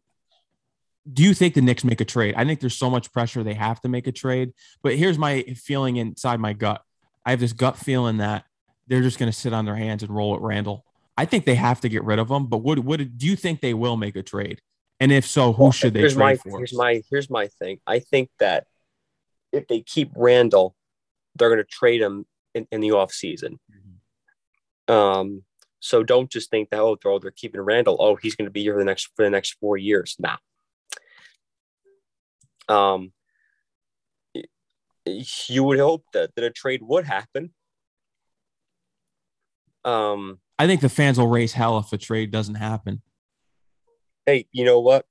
do 1.11 1.23
you 1.23 1.33
think 1.33 1.55
the 1.55 1.61
Knicks 1.61 1.83
make 1.83 2.01
a 2.01 2.05
trade? 2.05 2.35
I 2.37 2.45
think 2.45 2.59
there's 2.59 2.77
so 2.77 2.89
much 2.89 3.11
pressure 3.11 3.43
they 3.43 3.55
have 3.55 3.81
to 3.81 3.89
make 3.89 4.07
a 4.07 4.11
trade. 4.11 4.53
But 4.83 4.95
here's 4.95 5.17
my 5.17 5.41
feeling 5.55 5.97
inside 5.97 6.39
my 6.39 6.53
gut. 6.53 6.81
I 7.25 7.31
have 7.31 7.39
this 7.39 7.53
gut 7.53 7.77
feeling 7.77 8.17
that 8.17 8.45
they're 8.87 9.01
just 9.01 9.17
going 9.17 9.31
to 9.31 9.37
sit 9.37 9.53
on 9.53 9.65
their 9.65 9.75
hands 9.75 10.03
and 10.03 10.13
roll 10.13 10.35
at 10.35 10.41
Randle. 10.41 10.85
I 11.17 11.25
think 11.25 11.45
they 11.45 11.55
have 11.55 11.81
to 11.81 11.89
get 11.89 12.03
rid 12.03 12.19
of 12.19 12.29
him. 12.29 12.47
But 12.47 12.59
what 12.59 12.79
what 12.79 12.99
do 13.17 13.27
you 13.27 13.35
think 13.35 13.61
they 13.61 13.73
will 13.73 13.97
make 13.97 14.15
a 14.15 14.23
trade? 14.23 14.61
And 15.01 15.11
if 15.11 15.25
so, 15.25 15.51
who 15.51 15.73
should 15.73 15.93
they 15.93 15.99
here's 15.99 16.13
trade 16.13 16.23
my 16.23 16.35
for? 16.37 16.57
here's 16.59 16.73
my 16.73 17.01
here's 17.09 17.29
my 17.29 17.47
thing. 17.47 17.79
I 17.85 17.99
think 17.99 18.29
that 18.39 18.67
if 19.51 19.67
they 19.67 19.81
keep 19.81 20.11
Randle, 20.15 20.75
they're 21.35 21.49
going 21.49 21.57
to 21.57 21.65
trade 21.65 21.99
him 22.01 22.25
in, 22.55 22.67
in 22.71 22.79
the 22.79 22.91
off 22.91 23.11
season. 23.11 23.59
Mm-hmm. 23.69 24.93
Um, 24.93 25.43
So 25.81 26.03
don't 26.03 26.29
just 26.29 26.49
think 26.51 26.69
that 26.69 26.79
oh 26.79 26.95
they're, 27.01 27.19
they're 27.19 27.31
keeping 27.31 27.59
Randle. 27.59 27.97
Oh, 27.99 28.15
he's 28.15 28.35
going 28.35 28.45
to 28.45 28.51
be 28.51 28.61
here 28.61 28.73
for 28.73 28.79
the 28.79 28.85
next 28.85 29.09
for 29.15 29.25
the 29.25 29.31
next 29.31 29.57
four 29.59 29.75
years. 29.77 30.15
Nah. 30.19 30.37
Um, 32.69 33.11
you 35.05 35.63
would 35.63 35.79
hope 35.79 36.05
that, 36.13 36.35
that 36.35 36.45
a 36.45 36.51
trade 36.51 36.81
would 36.83 37.05
happen. 37.05 37.53
Um, 39.83 40.39
I 40.59 40.67
think 40.67 40.81
the 40.81 40.89
fans 40.89 41.17
will 41.17 41.27
raise 41.27 41.53
hell 41.53 41.79
if 41.79 41.91
a 41.91 41.97
trade 41.97 42.29
doesn't 42.31 42.55
happen. 42.55 43.01
Hey, 44.25 44.47
you 44.51 44.65
know 44.65 44.79
what? 44.79 45.05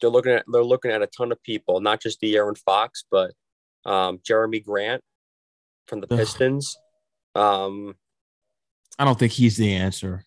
They're 0.00 0.10
looking 0.10 0.32
at 0.32 0.44
they're 0.52 0.64
looking 0.64 0.90
at 0.90 1.02
a 1.02 1.06
ton 1.06 1.32
of 1.32 1.42
people, 1.42 1.80
not 1.80 2.00
just 2.00 2.20
De'Aaron 2.20 2.56
Fox, 2.56 3.04
but 3.10 3.32
um, 3.84 4.18
Jerami 4.18 4.64
Grant 4.64 5.02
from 5.86 6.00
the 6.00 6.06
Pistons. 6.06 6.76
Um, 7.34 7.96
I 8.98 9.04
don't 9.04 9.18
think 9.18 9.32
he's 9.32 9.56
the 9.56 9.74
answer. 9.74 10.24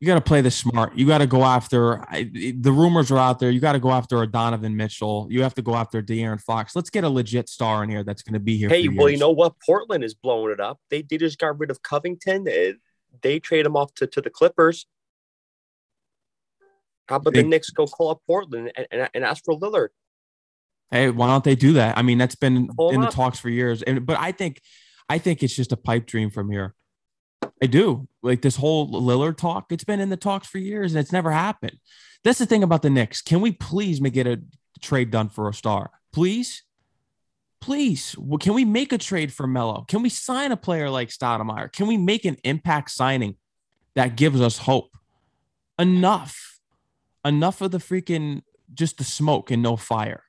You 0.00 0.08
got 0.08 0.16
to 0.16 0.20
play 0.20 0.42
the 0.42 0.50
smart. 0.50 0.94
You 0.96 1.06
got 1.06 1.18
to 1.18 1.26
go 1.26 1.44
after 1.44 2.00
I, 2.10 2.30
the 2.58 2.72
rumors 2.72 3.10
are 3.10 3.18
out 3.18 3.38
there. 3.38 3.50
You 3.50 3.60
got 3.60 3.72
to 3.72 3.78
go 3.78 3.90
after 3.90 4.20
a 4.22 4.26
Donovan 4.26 4.76
Mitchell. 4.76 5.28
You 5.30 5.42
have 5.42 5.54
to 5.54 5.62
go 5.62 5.74
after 5.74 6.02
De'Aaron 6.02 6.40
Fox. 6.40 6.76
Let's 6.76 6.90
get 6.90 7.04
a 7.04 7.08
legit 7.08 7.48
star 7.48 7.82
in 7.82 7.88
here 7.88 8.04
that's 8.04 8.22
going 8.22 8.34
to 8.34 8.40
be 8.40 8.56
here. 8.56 8.68
Hey, 8.68 8.88
well, 8.88 9.08
you 9.08 9.16
know 9.16 9.30
what? 9.30 9.54
Portland 9.64 10.04
is 10.04 10.14
blowing 10.14 10.52
it 10.52 10.60
up. 10.60 10.78
They, 10.90 11.02
they 11.02 11.16
just 11.16 11.38
got 11.38 11.58
rid 11.58 11.70
of 11.70 11.82
Covington. 11.82 12.46
They 13.22 13.38
trade 13.40 13.66
him 13.66 13.76
off 13.76 13.94
to, 13.94 14.06
to 14.06 14.20
the 14.20 14.30
Clippers. 14.30 14.86
How 17.08 17.16
about 17.16 17.34
the 17.34 17.42
Knicks 17.42 17.70
go 17.70 17.86
call 17.86 18.10
up 18.10 18.22
Portland 18.26 18.72
and, 18.76 18.86
and, 18.90 19.10
and 19.14 19.24
ask 19.24 19.44
for 19.44 19.58
Lillard? 19.58 19.88
Hey, 20.90 21.10
why 21.10 21.26
don't 21.26 21.44
they 21.44 21.54
do 21.54 21.74
that? 21.74 21.98
I 21.98 22.02
mean, 22.02 22.18
that's 22.18 22.34
been 22.34 22.68
Pull 22.68 22.90
in 22.90 23.00
the 23.00 23.08
talks 23.08 23.38
for 23.38 23.48
years. 23.48 23.82
And 23.82 24.06
but 24.06 24.18
I 24.18 24.32
think 24.32 24.60
I 25.08 25.18
think 25.18 25.42
it's 25.42 25.54
just 25.54 25.72
a 25.72 25.76
pipe 25.76 26.06
dream 26.06 26.30
from 26.30 26.50
here. 26.50 26.74
I 27.62 27.66
do. 27.66 28.08
Like 28.22 28.42
this 28.42 28.56
whole 28.56 28.88
Lillard 28.90 29.36
talk, 29.36 29.66
it's 29.70 29.84
been 29.84 30.00
in 30.00 30.08
the 30.08 30.16
talks 30.16 30.46
for 30.46 30.58
years 30.58 30.94
and 30.94 31.00
it's 31.00 31.12
never 31.12 31.30
happened. 31.30 31.78
That's 32.22 32.38
the 32.38 32.46
thing 32.46 32.62
about 32.62 32.82
the 32.82 32.90
Knicks. 32.90 33.22
Can 33.22 33.40
we 33.40 33.52
please 33.52 34.00
make 34.00 34.14
get 34.14 34.26
a 34.26 34.42
trade 34.80 35.10
done 35.10 35.28
for 35.28 35.48
a 35.48 35.54
star? 35.54 35.90
Please? 36.12 36.63
Please. 37.64 38.14
Well, 38.18 38.36
can 38.36 38.52
we 38.52 38.66
make 38.66 38.92
a 38.92 38.98
trade 38.98 39.32
for 39.32 39.46
Melo? 39.46 39.86
Can 39.88 40.02
we 40.02 40.10
sign 40.10 40.52
a 40.52 40.56
player 40.56 40.90
like 40.90 41.08
Stoudemire? 41.08 41.72
Can 41.72 41.86
we 41.86 41.96
make 41.96 42.26
an 42.26 42.36
impact 42.44 42.90
signing 42.90 43.36
that 43.94 44.16
gives 44.16 44.38
us 44.38 44.58
hope? 44.58 44.98
Enough. 45.78 46.60
Enough 47.24 47.62
of 47.62 47.70
the 47.70 47.78
freaking 47.78 48.42
just 48.74 48.98
the 48.98 49.04
smoke 49.04 49.50
and 49.50 49.62
no 49.62 49.78
fire. 49.78 50.24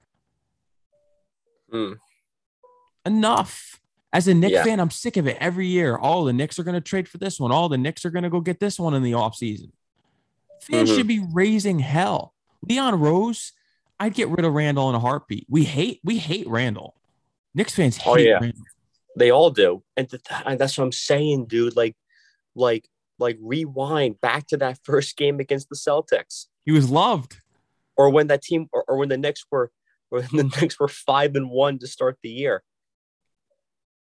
Mm. 1.74 1.98
Enough. 3.06 3.82
As 4.14 4.30
a 4.30 4.34
Knicks 4.34 4.54
yeah. 4.54 4.64
fan, 4.64 4.80
I'm 4.80 4.90
sick 4.90 5.18
of 5.18 5.28
it 5.28 5.36
every 5.42 5.68
year. 5.68 5.98
All 5.98 6.24
the 6.24 6.32
Knicks 6.32 6.58
are 6.58 6.64
going 6.64 6.76
to 6.76 6.80
trade 6.80 7.10
for 7.10 7.18
this 7.18 7.38
one. 7.38 7.52
All 7.52 7.68
the 7.68 7.78
Knicks 7.78 8.06
are 8.06 8.12
going 8.12 8.24
to 8.24 8.30
go 8.30 8.40
get 8.40 8.62
this 8.62 8.80
one 8.80 8.94
in 8.94 9.04
the 9.04 9.12
offseason. 9.12 9.74
Fans 10.62 10.88
mm-hmm. 10.88 10.98
should 10.98 11.08
be 11.08 11.28
raising 11.34 11.80
hell. 11.80 12.34
Leon 12.62 12.98
Rose, 12.98 13.52
I'd 14.00 14.14
get 14.14 14.30
rid 14.30 14.46
of 14.46 14.54
Randle 14.54 14.88
in 14.88 14.96
a 14.96 15.02
heartbeat. 15.02 15.48
We 15.50 15.66
hate 15.66 16.00
we 16.02 16.18
hate 16.18 16.48
Randle. 16.48 16.96
Knicks 17.56 17.74
fans 17.74 17.98
oh, 18.06 18.16
hate 18.16 18.28
yeah. 18.28 18.40
Randle. 18.40 18.62
They 19.18 19.32
all 19.32 19.50
do, 19.50 19.82
and 19.96 20.10
that's 20.60 20.78
what 20.78 20.84
I'm 20.84 20.92
saying, 20.92 21.46
dude. 21.46 21.78
Like, 21.78 21.96
like, 22.54 22.86
like, 23.18 23.38
rewind 23.42 24.20
back 24.20 24.48
to 24.48 24.58
that 24.58 24.78
first 24.84 25.16
game 25.16 25.40
against 25.40 25.70
the 25.70 25.76
Celtics. 25.78 26.48
He 26.66 26.74
was 26.74 26.90
loved. 26.90 27.38
Or 27.96 28.10
when 28.10 28.28
that 28.28 28.42
team, 28.42 28.68
or, 28.74 28.84
or 28.90 28.98
when 28.98 29.08
the 29.08 29.18
Knicks 29.18 29.46
were, 29.50 29.72
when 30.10 30.28
the 30.34 30.44
Knicks 30.62 30.78
were 30.78 30.90
five 30.90 31.36
and 31.36 31.50
one 31.50 31.80
to 31.80 31.88
start 31.88 32.18
the 32.22 32.30
year. 32.30 32.62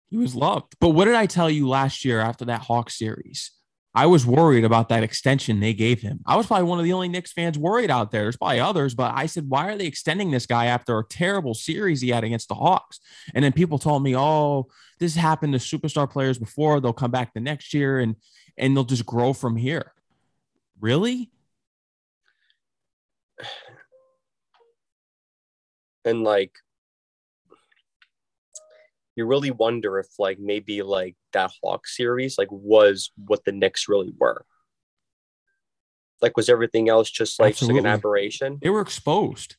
He 0.10 0.16
was 0.16 0.36
loved. 0.36 0.76
But 0.80 0.90
what 0.90 1.06
did 1.06 1.16
I 1.16 1.26
tell 1.26 1.50
you 1.50 1.68
last 1.68 2.06
year 2.06 2.22
after 2.22 2.46
that 2.46 2.62
Hawk 2.62 2.92
series? 2.92 3.52
I 3.96 4.08
was 4.08 4.26
worried 4.26 4.64
about 4.64 4.90
that 4.90 5.04
extension 5.04 5.60
they 5.60 5.74
gave 5.74 6.02
him. 6.02 6.22
I 6.26 6.36
was 6.36 6.48
probably 6.48 6.66
one 6.66 6.80
of 6.80 6.86
the 6.86 6.94
only 6.94 7.10
Knicks 7.10 7.32
fans 7.32 7.60
worried 7.60 7.92
out 7.92 8.10
there. 8.10 8.24
There's 8.24 8.38
probably 8.38 8.60
others, 8.60 8.96
but 8.96 9.14
I 9.16 9.28
said, 9.28 9.48
why 9.48 9.70
are 9.70 9.78
they 9.78 9.86
extending 9.86 10.32
this 10.32 10.48
guy 10.48 10.66
after 10.66 10.98
a 10.98 11.06
terrible 11.06 11.54
series 11.54 12.02
he 12.02 12.10
had 12.10 12.24
against 12.24 12.48
the 12.48 12.56
Hawks? 12.56 13.00
And 13.36 13.46
then 13.46 13.52
people 13.52 13.78
told 13.78 14.02
me, 14.02 14.16
oh, 14.16 14.68
this 15.00 15.16
happened 15.16 15.54
to 15.54 15.60
superstar 15.60 16.10
players 16.10 16.40
before. 16.40 16.80
They'll 16.80 16.92
come 16.92 17.12
back 17.12 17.34
the 17.34 17.40
next 17.40 17.74
year 17.74 18.00
and 18.00 18.16
and 18.58 18.76
they'll 18.76 18.84
just 18.84 19.06
grow 19.06 19.34
from 19.34 19.56
here. 19.56 19.94
Really? 20.80 21.32
And 26.06 26.24
like 26.24 26.58
you 29.16 29.26
really 29.26 29.52
wonder 29.52 30.00
if 30.00 30.08
like 30.18 30.40
maybe 30.40 30.82
like 30.82 31.16
that 31.34 31.52
Hawk 31.62 31.88
series 31.88 32.38
like 32.38 32.52
was 32.52 33.12
what 33.16 33.46
the 33.46 33.52
Knicks 33.52 33.88
really 33.88 34.14
were. 34.18 34.46
Like 36.22 36.38
was 36.38 36.50
everything 36.50 36.90
else 36.90 37.12
just 37.12 37.40
like, 37.40 37.56
just 37.56 37.70
like 37.70 37.80
an 37.80 37.86
aberration? 37.86 38.60
They 38.62 38.70
were 38.70 38.82
exposed. 38.82 39.58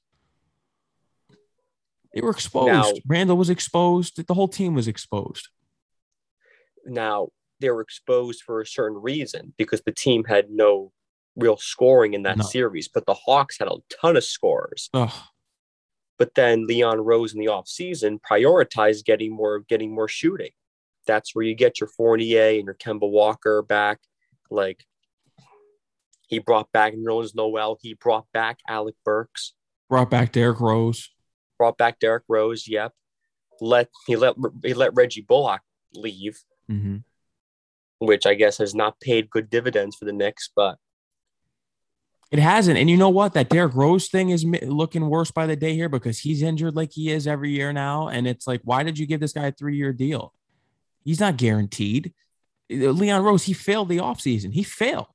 They 2.14 2.20
were 2.20 2.30
exposed. 2.30 2.68
Now, 2.68 2.92
Randle 3.06 3.36
was 3.36 3.50
exposed. 3.50 4.24
The 4.26 4.34
whole 4.34 4.48
team 4.48 4.74
was 4.74 4.88
exposed. 4.88 5.48
Now 6.86 7.28
they 7.60 7.70
were 7.70 7.80
exposed 7.80 8.42
for 8.42 8.60
a 8.60 8.66
certain 8.66 9.00
reason 9.00 9.54
because 9.56 9.82
the 9.84 9.92
team 9.92 10.24
had 10.24 10.50
no 10.50 10.92
real 11.36 11.56
scoring 11.56 12.14
in 12.14 12.22
that 12.22 12.38
no. 12.38 12.44
series, 12.44 12.88
but 12.88 13.06
the 13.06 13.14
Hawks 13.14 13.58
had 13.58 13.68
a 13.68 13.76
ton 14.00 14.16
of 14.16 14.24
scores. 14.24 14.90
Ugh. 14.94 15.12
But 16.18 16.34
then 16.34 16.66
Leon 16.66 17.00
Rose 17.00 17.34
in 17.34 17.40
the 17.40 17.46
offseason 17.46 18.18
prioritized 18.20 19.04
getting 19.04 19.34
more 19.34 19.60
getting 19.60 19.94
more 19.94 20.08
shooting. 20.08 20.50
That's 21.06 21.34
where 21.34 21.44
you 21.44 21.54
get 21.54 21.80
your 21.80 21.88
Fournier 21.88 22.56
and 22.56 22.64
your 22.64 22.74
Kemba 22.74 23.10
Walker 23.10 23.62
back. 23.62 23.98
Like 24.50 24.84
he 26.28 26.38
brought 26.38 26.70
back 26.72 26.94
Nerlens 26.94 27.34
Noel. 27.34 27.78
He 27.80 27.94
brought 27.94 28.26
back 28.32 28.58
Alec 28.68 28.94
Burks. 29.04 29.54
Brought 29.88 30.10
back 30.10 30.32
Derrick 30.32 30.60
Rose. 30.60 31.10
Brought 31.58 31.78
back 31.78 31.98
Derrick 31.98 32.24
Rose. 32.28 32.66
Yep. 32.66 32.92
Let 33.60 33.88
he 34.06 34.16
let 34.16 34.34
he 34.64 34.74
let 34.74 34.94
Reggie 34.94 35.20
Bullock 35.20 35.60
leave, 35.94 36.40
mm-hmm. 36.70 36.98
which 37.98 38.26
I 38.26 38.34
guess 38.34 38.58
has 38.58 38.74
not 38.74 39.00
paid 39.00 39.30
good 39.30 39.48
dividends 39.50 39.96
for 39.96 40.04
the 40.06 40.12
Knicks. 40.12 40.50
But 40.54 40.78
it 42.30 42.38
hasn't. 42.38 42.78
And 42.78 42.90
you 42.90 42.96
know 42.96 43.10
what? 43.10 43.34
That 43.34 43.48
Derrick 43.48 43.74
Rose 43.74 44.08
thing 44.08 44.30
is 44.30 44.44
looking 44.44 45.08
worse 45.08 45.30
by 45.30 45.46
the 45.46 45.56
day 45.56 45.74
here 45.74 45.88
because 45.88 46.18
he's 46.18 46.42
injured 46.42 46.74
like 46.74 46.92
he 46.92 47.10
is 47.10 47.26
every 47.26 47.50
year 47.50 47.72
now. 47.72 48.08
And 48.08 48.26
it's 48.26 48.46
like, 48.46 48.60
why 48.64 48.82
did 48.82 48.98
you 48.98 49.06
give 49.06 49.20
this 49.20 49.32
guy 49.32 49.46
a 49.46 49.52
three 49.52 49.76
year 49.76 49.92
deal? 49.92 50.32
He's 51.04 51.20
not 51.20 51.36
guaranteed. 51.36 52.12
Uh, 52.72 52.90
Leon 52.90 53.22
Rose, 53.22 53.44
he 53.44 53.52
failed 53.52 53.88
the 53.88 53.98
offseason. 53.98 54.52
He 54.52 54.62
failed. 54.62 55.06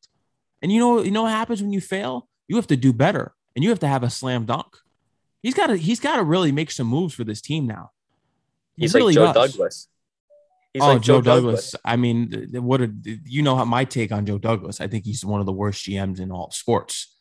And 0.62 0.72
you 0.72 0.80
know, 0.80 1.02
you 1.02 1.12
know 1.12 1.24
what 1.24 1.32
happens 1.32 1.62
when 1.62 1.74
you 1.74 1.82
fail? 1.82 2.28
You 2.48 2.56
have 2.58 2.68
to 2.68 2.78
do 2.78 2.94
better 2.94 3.34
and 3.56 3.64
you 3.64 3.70
have 3.70 3.80
to 3.80 3.88
have 3.88 4.04
a 4.04 4.10
slam 4.10 4.46
dunk. 4.46 4.78
He's 5.42 5.54
got 5.54 5.68
to 5.68 5.78
he's 5.78 6.00
got 6.00 6.18
to 6.18 6.24
really 6.24 6.52
make 6.52 6.72
some 6.72 6.88
moves 6.88 7.14
for 7.14 7.24
this 7.24 7.42
team 7.42 7.66
now. 7.66 7.92
He 8.76 8.84
he's 8.84 8.94
really 8.94 9.14
like 9.14 9.34
Joe 9.34 9.42
does. 9.42 9.52
Douglas. 9.54 9.88
He's 10.74 10.84
oh, 10.84 10.94
like 10.94 11.02
Joe, 11.02 11.16
Joe 11.16 11.22
Douglas. 11.22 11.72
Douglas. 11.72 11.76
I 11.84 11.96
mean, 11.96 12.48
what 12.54 12.82
a, 12.82 12.94
you 13.26 13.42
know 13.42 13.56
how 13.56 13.66
my 13.66 13.86
take 13.86 14.12
on 14.12 14.26
Joe 14.26 14.38
Douglas. 14.38 14.80
I 14.80 14.88
think 14.88 15.06
he's 15.06 15.26
one 15.26 15.40
of 15.40 15.46
the 15.46 15.54
worst 15.54 15.86
GMs 15.86 16.20
in 16.20 16.32
all 16.32 16.52
sports. 16.52 17.16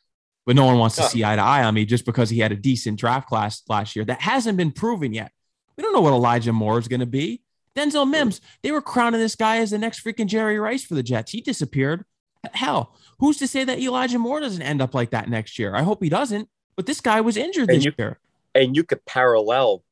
But 0.45 0.57
no 0.57 0.65
one 0.65 0.79
wants 0.79 0.97
to 0.97 1.03
see 1.03 1.25
eye 1.25 1.37
to 1.37 1.43
eye 1.43 1.63
on 1.63 1.75
me 1.75 1.85
just 1.85 2.07
because 2.07 2.31
he 2.31 2.39
had 2.39 2.53
a 2.53 2.57
decent 2.57 2.99
draft 2.99 3.29
class 3.29 3.63
last 3.69 3.95
year 3.95 4.07
that 4.07 4.23
hasn't 4.23 4.57
been 4.57 4.73
proven 4.73 5.13
yet. 5.13 5.31
We 5.77 5.83
don't 5.83 5.93
know 5.93 6.01
what 6.01 6.15
Elijah 6.15 6.55
Moore 6.55 6.79
is 6.79 6.89
going 6.89 7.01
to 7.01 7.07
be. 7.07 7.43
Denzel 7.77 8.09
Mims, 8.09 8.41
they 8.63 8.73
were 8.73 8.81
crowning 8.81 9.21
this 9.21 9.37
guy 9.37 9.59
as 9.59 9.71
the 9.71 9.79
next 9.79 10.03
freaking 10.03 10.27
Jerry 10.27 10.59
Rice 10.59 10.85
for 10.85 10.95
the 10.95 11.03
Jets. 11.03 11.33
He 11.33 11.43
disappeared. 11.43 12.05
Hell, 12.53 12.97
who's 13.19 13.37
to 13.39 13.47
say 13.47 13.65
that 13.65 13.79
Elijah 13.79 14.19
Moore 14.19 14.41
doesn't 14.41 14.63
end 14.63 14.81
up 14.81 14.95
like 14.95 15.11
that 15.11 15.29
next 15.29 15.59
year? 15.59 15.77
I 15.77 15.83
hope 15.83 16.03
he 16.03 16.09
doesn't. 16.09 16.49
But 16.77 16.87
this 16.87 17.01
guy 17.01 17.21
was 17.21 17.37
injured 17.37 17.69
this 17.69 17.85
you, 17.85 17.93
year. 17.99 18.19
And 18.55 18.75
you 18.75 18.85
could 18.85 19.05
parallel 19.05 19.83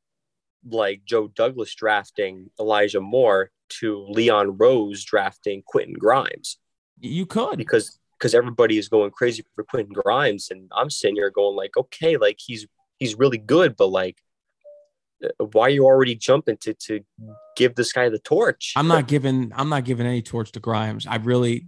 like 0.69 1.01
Joe 1.05 1.27
Douglas 1.27 1.73
drafting 1.75 2.49
Elijah 2.59 3.01
Moore 3.01 3.51
to 3.69 4.05
Leon 4.09 4.57
Rose 4.57 5.03
drafting 5.03 5.63
Quentin 5.65 5.93
Grimes. 5.93 6.57
You 6.99 7.25
could 7.25 7.57
because 7.57 7.99
because 8.17 8.33
everybody 8.33 8.77
is 8.77 8.89
going 8.89 9.11
crazy 9.11 9.43
for 9.55 9.63
Quentin 9.63 9.93
Grimes, 9.93 10.49
and 10.49 10.71
I'm 10.75 10.89
sitting 10.89 11.15
here 11.15 11.29
going 11.29 11.55
like, 11.55 11.77
okay, 11.77 12.17
like 12.17 12.37
he's 12.39 12.67
he's 12.97 13.15
really 13.15 13.37
good, 13.37 13.75
but 13.75 13.87
like, 13.87 14.17
uh, 15.23 15.45
why 15.51 15.67
are 15.67 15.69
you 15.69 15.85
already 15.85 16.15
jumping 16.15 16.57
to 16.61 16.73
to 16.73 17.01
give 17.55 17.75
this 17.75 17.93
guy 17.93 18.09
the 18.09 18.19
torch? 18.19 18.73
I'm 18.75 18.87
not 18.87 19.07
giving 19.13 19.51
I'm 19.55 19.69
not 19.69 19.85
giving 19.85 20.07
any 20.07 20.23
torch 20.23 20.51
to 20.53 20.59
Grimes. 20.59 21.05
I 21.05 21.17
really, 21.17 21.67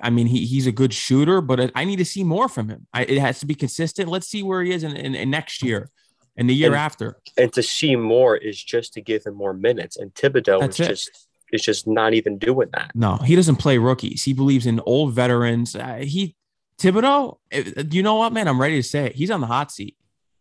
I 0.00 0.10
mean, 0.10 0.28
he 0.28 0.46
he's 0.46 0.68
a 0.68 0.72
good 0.72 0.94
shooter, 0.94 1.40
but 1.40 1.72
I 1.74 1.84
need 1.84 1.96
to 1.96 2.04
see 2.04 2.22
more 2.22 2.48
from 2.48 2.68
him. 2.68 2.86
I, 2.92 3.02
it 3.02 3.18
has 3.18 3.40
to 3.40 3.46
be 3.46 3.54
consistent. 3.54 4.08
Let's 4.08 4.28
see 4.28 4.44
where 4.44 4.62
he 4.62 4.72
is 4.72 4.84
in, 4.84 4.96
in, 4.96 5.14
in 5.14 5.30
next 5.30 5.62
year 5.62 5.90
and 6.38 6.48
the 6.48 6.54
year 6.54 6.68
and, 6.68 6.76
after. 6.76 7.18
And 7.36 7.52
to 7.52 7.62
see 7.62 7.96
more 7.96 8.36
is 8.36 8.62
just 8.62 8.94
to 8.94 9.02
give 9.02 9.24
him 9.24 9.34
more 9.34 9.52
minutes. 9.52 9.96
And 9.96 10.14
Thibodeau 10.14 10.60
That's 10.60 10.80
is 10.80 10.86
it. 10.86 10.88
just 10.88 11.28
is 11.52 11.62
just 11.62 11.86
not 11.86 12.14
even 12.14 12.38
doing 12.38 12.68
that. 12.72 12.92
No, 12.94 13.16
he 13.16 13.34
doesn't 13.34 13.56
play 13.56 13.78
rookies. 13.78 14.24
He 14.24 14.32
believes 14.32 14.64
in 14.64 14.80
old 14.86 15.12
veterans. 15.12 15.74
Uh, 15.74 15.96
he 16.02 16.36
Thibodeau, 16.78 17.38
uh, 17.52 17.82
you 17.90 18.02
know 18.02 18.14
what, 18.14 18.32
man? 18.32 18.46
I'm 18.46 18.60
ready 18.60 18.76
to 18.76 18.88
say 18.88 19.06
it. 19.06 19.16
He's 19.16 19.30
on 19.30 19.40
the 19.40 19.48
hot 19.48 19.72
seat. 19.72 19.96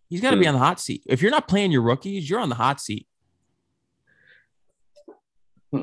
He's 0.09 0.21
got 0.21 0.29
to 0.29 0.35
hmm. 0.35 0.41
be 0.41 0.47
on 0.47 0.53
the 0.53 0.59
hot 0.59 0.79
seat. 0.79 1.03
If 1.07 1.21
you're 1.21 1.31
not 1.31 1.47
playing 1.47 1.71
your 1.71 1.81
rookies, 1.81 2.29
you're 2.29 2.39
on 2.39 2.49
the 2.49 2.55
hot 2.55 2.79
seat. 2.79 3.07
Hmm. 5.71 5.81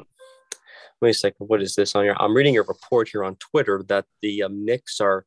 wait 1.00 1.10
a 1.10 1.14
second. 1.14 1.46
What 1.48 1.60
is 1.60 1.74
this 1.74 1.94
on 1.96 2.04
here? 2.04 2.16
I'm 2.20 2.34
reading 2.34 2.56
a 2.56 2.62
report 2.62 3.08
here 3.08 3.24
on 3.24 3.34
Twitter 3.36 3.82
that 3.88 4.06
the 4.22 4.44
um, 4.44 4.64
Knicks 4.64 5.00
are 5.00 5.26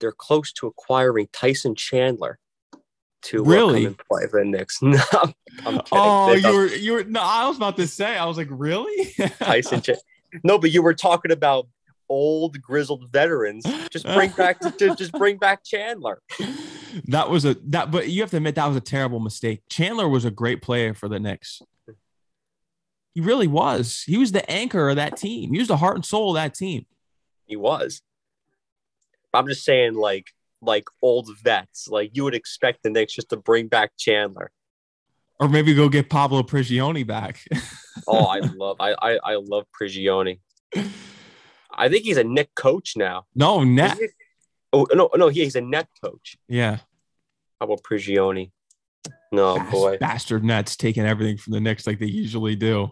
they're 0.00 0.12
close 0.12 0.50
to 0.54 0.66
acquiring 0.66 1.28
Tyson 1.32 1.74
Chandler 1.74 2.38
to 3.22 3.44
Really? 3.44 3.80
uh, 3.86 3.90
come 3.90 3.96
and 3.98 3.98
play 4.08 4.26
for 4.28 4.40
the 4.40 4.50
Knicks. 4.50 4.78
No, 4.82 4.98
I'm 5.66 5.74
kidding. 5.80 5.82
Oh, 5.92 6.32
you 6.32 6.52
were 6.54 6.66
you 6.68 6.92
were 6.92 7.04
no, 7.04 7.20
I 7.22 7.46
was 7.48 7.56
about 7.56 7.76
to 7.76 7.86
say, 7.86 8.16
I 8.16 8.24
was 8.24 8.36
like, 8.38 8.48
really? 8.50 9.12
Tyson. 9.40 9.82
Ch- 9.82 9.90
no, 10.44 10.58
but 10.58 10.70
you 10.70 10.80
were 10.82 10.94
talking 10.94 11.32
about 11.32 11.66
old 12.08 12.60
grizzled 12.62 13.10
veterans. 13.12 13.64
Just 13.90 14.04
bring 14.06 14.30
back, 14.30 14.60
just, 14.78 14.98
just 14.98 15.12
bring 15.12 15.36
back 15.38 15.64
Chandler. 15.64 16.22
that 17.08 17.28
was 17.28 17.44
a 17.44 17.54
that 17.66 17.90
but 17.90 18.08
you 18.08 18.20
have 18.22 18.30
to 18.30 18.36
admit 18.38 18.54
that 18.54 18.66
was 18.66 18.76
a 18.76 18.80
terrible 18.80 19.20
mistake. 19.20 19.62
Chandler 19.68 20.08
was 20.08 20.24
a 20.24 20.30
great 20.30 20.62
player 20.62 20.94
for 20.94 21.08
the 21.08 21.18
Knicks. 21.20 21.60
He 23.14 23.20
really 23.20 23.48
was. 23.48 24.04
He 24.06 24.16
was 24.16 24.30
the 24.32 24.48
anchor 24.50 24.88
of 24.88 24.96
that 24.96 25.16
team. 25.16 25.52
He 25.52 25.58
was 25.58 25.68
the 25.68 25.76
heart 25.76 25.96
and 25.96 26.04
soul 26.04 26.30
of 26.30 26.34
that 26.36 26.54
team. 26.54 26.86
He 27.46 27.56
was. 27.56 28.02
I'm 29.34 29.46
just 29.48 29.64
saying, 29.64 29.94
like, 29.94 30.28
like 30.62 30.84
old 31.02 31.28
vets. 31.42 31.88
Like 31.88 32.10
you 32.14 32.24
would 32.24 32.34
expect 32.34 32.82
the 32.82 32.90
Knicks 32.90 33.14
just 33.14 33.30
to 33.30 33.36
bring 33.36 33.68
back 33.68 33.92
Chandler. 33.98 34.50
Or 35.38 35.48
maybe 35.48 35.72
go 35.74 35.88
get 35.88 36.10
Pablo 36.10 36.42
Prigioni 36.42 37.06
back. 37.06 37.42
Oh, 38.06 38.26
I 38.26 38.38
love, 38.56 38.76
I, 38.78 38.92
I, 39.00 39.18
I 39.24 39.34
love 39.36 39.64
Prigioni. 39.80 40.40
I 41.72 41.88
think 41.88 42.04
he's 42.04 42.18
a 42.18 42.24
Knick 42.24 42.54
coach 42.54 42.94
now. 42.96 43.24
no, 43.34 43.64
net. 43.64 43.96
He? 43.98 44.06
Oh 44.72 44.86
no, 44.92 45.08
no, 45.16 45.28
he- 45.28 45.44
he's 45.44 45.56
a 45.56 45.60
net 45.60 45.88
coach. 46.04 46.36
Yeah. 46.48 46.76
How 47.58 47.66
about 47.66 47.82
Prigioni? 47.82 48.50
No 49.32 49.56
Bas- 49.56 49.70
boy. 49.70 49.96
Bastard 49.98 50.44
Nets 50.44 50.76
taking 50.76 51.04
everything 51.06 51.38
from 51.38 51.52
the 51.54 51.60
Knicks 51.60 51.86
like 51.86 51.98
they 51.98 52.06
usually 52.06 52.54
do. 52.56 52.90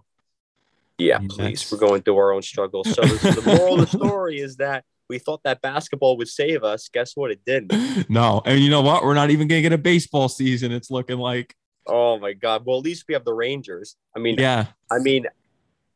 Yeah, 0.96 1.18
mean, 1.18 1.28
please. 1.28 1.36
that's- 1.38 1.72
We're 1.72 1.78
going 1.86 2.02
through 2.02 2.16
our 2.16 2.32
own 2.32 2.42
struggles. 2.42 2.92
So 2.94 3.02
the 3.02 3.42
moral 3.58 3.80
of 3.80 3.90
the 3.90 3.96
story 3.98 4.40
is 4.40 4.56
that 4.56 4.84
we 5.08 5.18
thought 5.18 5.42
that 5.44 5.62
basketball 5.62 6.16
would 6.18 6.28
save 6.28 6.64
us. 6.64 6.88
Guess 6.88 7.12
what? 7.14 7.30
It 7.30 7.44
didn't. 7.44 7.72
No, 8.08 8.42
and 8.44 8.60
you 8.60 8.70
know 8.70 8.80
what? 8.80 9.04
We're 9.04 9.14
not 9.14 9.30
even 9.30 9.48
gonna 9.48 9.60
get 9.60 9.72
a 9.72 9.78
baseball 9.78 10.28
season. 10.28 10.72
It's 10.72 10.90
looking 10.90 11.18
like 11.18 11.54
Oh 11.88 12.18
my 12.18 12.34
god. 12.34 12.64
Well, 12.66 12.78
at 12.78 12.84
least 12.84 13.06
we 13.08 13.14
have 13.14 13.24
the 13.24 13.32
Rangers. 13.32 13.96
I 14.14 14.20
mean, 14.20 14.36
yeah. 14.38 14.66
I 14.90 14.98
mean, 14.98 15.26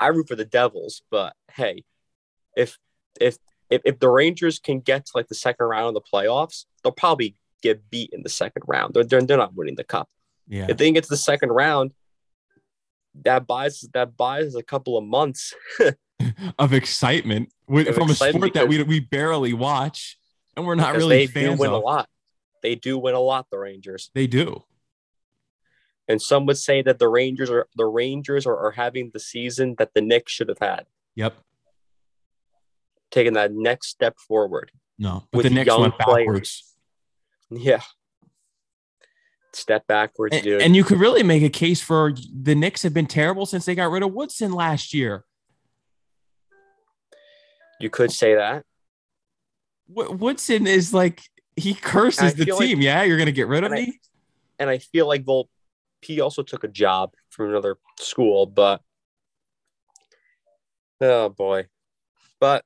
I 0.00 0.08
root 0.08 0.26
for 0.26 0.36
the 0.36 0.44
Devils, 0.44 1.02
but 1.10 1.34
hey, 1.52 1.84
if 2.56 2.78
if 3.20 3.36
if, 3.70 3.82
if 3.84 3.98
the 4.00 4.08
Rangers 4.08 4.58
can 4.58 4.80
get 4.80 5.06
to 5.06 5.12
like 5.14 5.28
the 5.28 5.34
second 5.34 5.66
round 5.66 5.88
of 5.88 6.02
the 6.02 6.08
playoffs, 6.12 6.64
they'll 6.82 6.92
probably 6.92 7.36
get 7.62 7.90
beat 7.90 8.10
in 8.12 8.22
the 8.22 8.28
second 8.30 8.62
round. 8.66 8.94
They're 8.94 9.04
they're, 9.04 9.22
they're 9.22 9.36
not 9.36 9.54
winning 9.54 9.76
the 9.76 9.84
cup. 9.84 10.08
Yeah. 10.48 10.66
If 10.68 10.78
they 10.78 10.86
can 10.86 10.94
get 10.94 11.04
to 11.04 11.10
the 11.10 11.16
second 11.16 11.50
round, 11.50 11.92
that 13.24 13.46
buys 13.46 13.86
that 13.92 14.16
buys 14.16 14.54
a 14.54 14.62
couple 14.62 14.96
of 14.96 15.04
months. 15.04 15.54
Of 16.58 16.72
excitement 16.72 17.52
with, 17.68 17.88
Of 17.88 17.94
from 17.94 18.10
excitement 18.10 18.44
a 18.44 18.48
sport 18.48 18.54
that 18.54 18.68
we 18.68 18.82
we 18.82 19.00
barely 19.00 19.52
watch 19.52 20.18
and 20.56 20.66
we're 20.66 20.74
not 20.74 20.94
really 20.94 21.18
they 21.18 21.26
do 21.26 21.32
fans 21.32 21.60
win 21.60 21.70
a 21.70 21.78
lot. 21.78 22.08
They 22.62 22.74
do 22.74 22.98
win 22.98 23.14
a 23.14 23.20
lot, 23.20 23.46
the 23.50 23.58
Rangers. 23.58 24.10
They 24.14 24.26
do. 24.26 24.64
And 26.08 26.20
some 26.20 26.46
would 26.46 26.58
say 26.58 26.82
that 26.82 26.98
the 26.98 27.08
Rangers 27.08 27.50
are 27.50 27.66
the 27.76 27.86
Rangers 27.86 28.46
are, 28.46 28.56
are 28.56 28.72
having 28.72 29.10
the 29.12 29.20
season 29.20 29.74
that 29.78 29.94
the 29.94 30.00
Knicks 30.00 30.32
should 30.32 30.48
have 30.48 30.58
had, 30.58 30.86
Yep. 31.16 31.34
taking 33.10 33.32
that 33.34 33.52
next 33.52 33.88
step 33.88 34.18
forward. 34.18 34.70
No, 34.98 35.24
but 35.30 35.38
With 35.38 35.44
the 35.46 35.50
Knicks 35.50 35.66
young 35.66 35.80
went 35.82 35.98
players. 35.98 36.64
Yeah. 37.50 37.80
Step 39.54 39.86
backwards, 39.86 40.34
And, 40.34 40.44
dude. 40.44 40.62
and 40.62 40.74
you 40.74 40.82
could 40.82 40.98
really 40.98 41.22
make 41.22 41.42
a 41.42 41.50
case 41.50 41.82
for 41.82 42.14
the 42.32 42.54
Knicks 42.54 42.82
have 42.84 42.94
been 42.94 43.06
terrible 43.06 43.44
since 43.44 43.66
they 43.66 43.74
got 43.74 43.90
rid 43.90 44.02
of 44.02 44.12
Woodson 44.12 44.52
last 44.52 44.94
year. 44.94 45.24
You 47.82 47.90
could 47.90 48.10
say 48.12 48.34
that. 48.36 48.64
Wo- 49.88 50.12
Woodson 50.12 50.66
is 50.66 50.94
like 50.94 51.22
he 51.56 51.74
curses 51.74 52.34
the 52.34 52.44
feel 52.46 52.56
like- 52.56 52.68
team. 52.68 52.80
yeah, 52.80 53.02
you're 53.02 53.18
gonna 53.18 53.32
get 53.32 53.48
rid 53.48 53.64
of 53.64 53.72
and 53.72 53.80
I- 53.80 53.84
me. 53.86 54.00
And 54.58 54.70
I 54.70 54.78
feel 54.78 55.06
like 55.08 55.24
he 56.00 56.20
also 56.20 56.42
took 56.42 56.62
a 56.64 56.68
job 56.68 57.12
from 57.30 57.48
another 57.50 57.76
school, 57.98 58.46
but 58.46 58.80
oh 61.00 61.28
boy. 61.30 61.66
But 62.40 62.64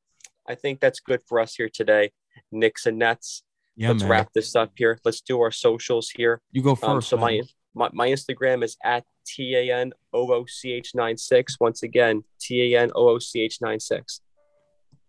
I 0.48 0.55
think 0.55 0.81
that's 0.81 1.00
good 1.00 1.22
for 1.26 1.40
us 1.40 1.55
here 1.55 1.68
today. 1.72 2.12
Knicks 2.52 2.87
and 2.87 2.98
Nets. 2.98 3.42
Yeah, 3.76 3.88
Let's 3.88 4.02
man. 4.02 4.11
wrap 4.11 4.33
this 4.35 4.55
up 4.57 4.72
here. 4.76 4.98
Let's 5.05 5.20
do 5.20 5.40
our 5.40 5.50
socials 5.50 6.11
here. 6.11 6.40
You 6.52 6.62
go 6.62 6.74
first. 6.74 6.88
Um, 6.88 7.02
so 7.02 7.16
my, 7.18 7.40
my 7.74 7.90
my 7.92 8.09
Instagram 8.09 8.62
is 8.64 8.76
at 8.83 9.05
T 9.26 9.55
A 9.55 9.70
N 9.74 9.92
O 10.12 10.33
O 10.33 10.44
C 10.46 10.72
H 10.72 10.92
96. 10.94 11.57
Once 11.61 11.83
again, 11.83 12.24
T 12.40 12.74
A 12.74 12.81
N 12.81 12.90
O 12.94 13.09
O 13.11 13.18
C 13.18 13.40
H 13.40 13.59
96. 13.61 14.20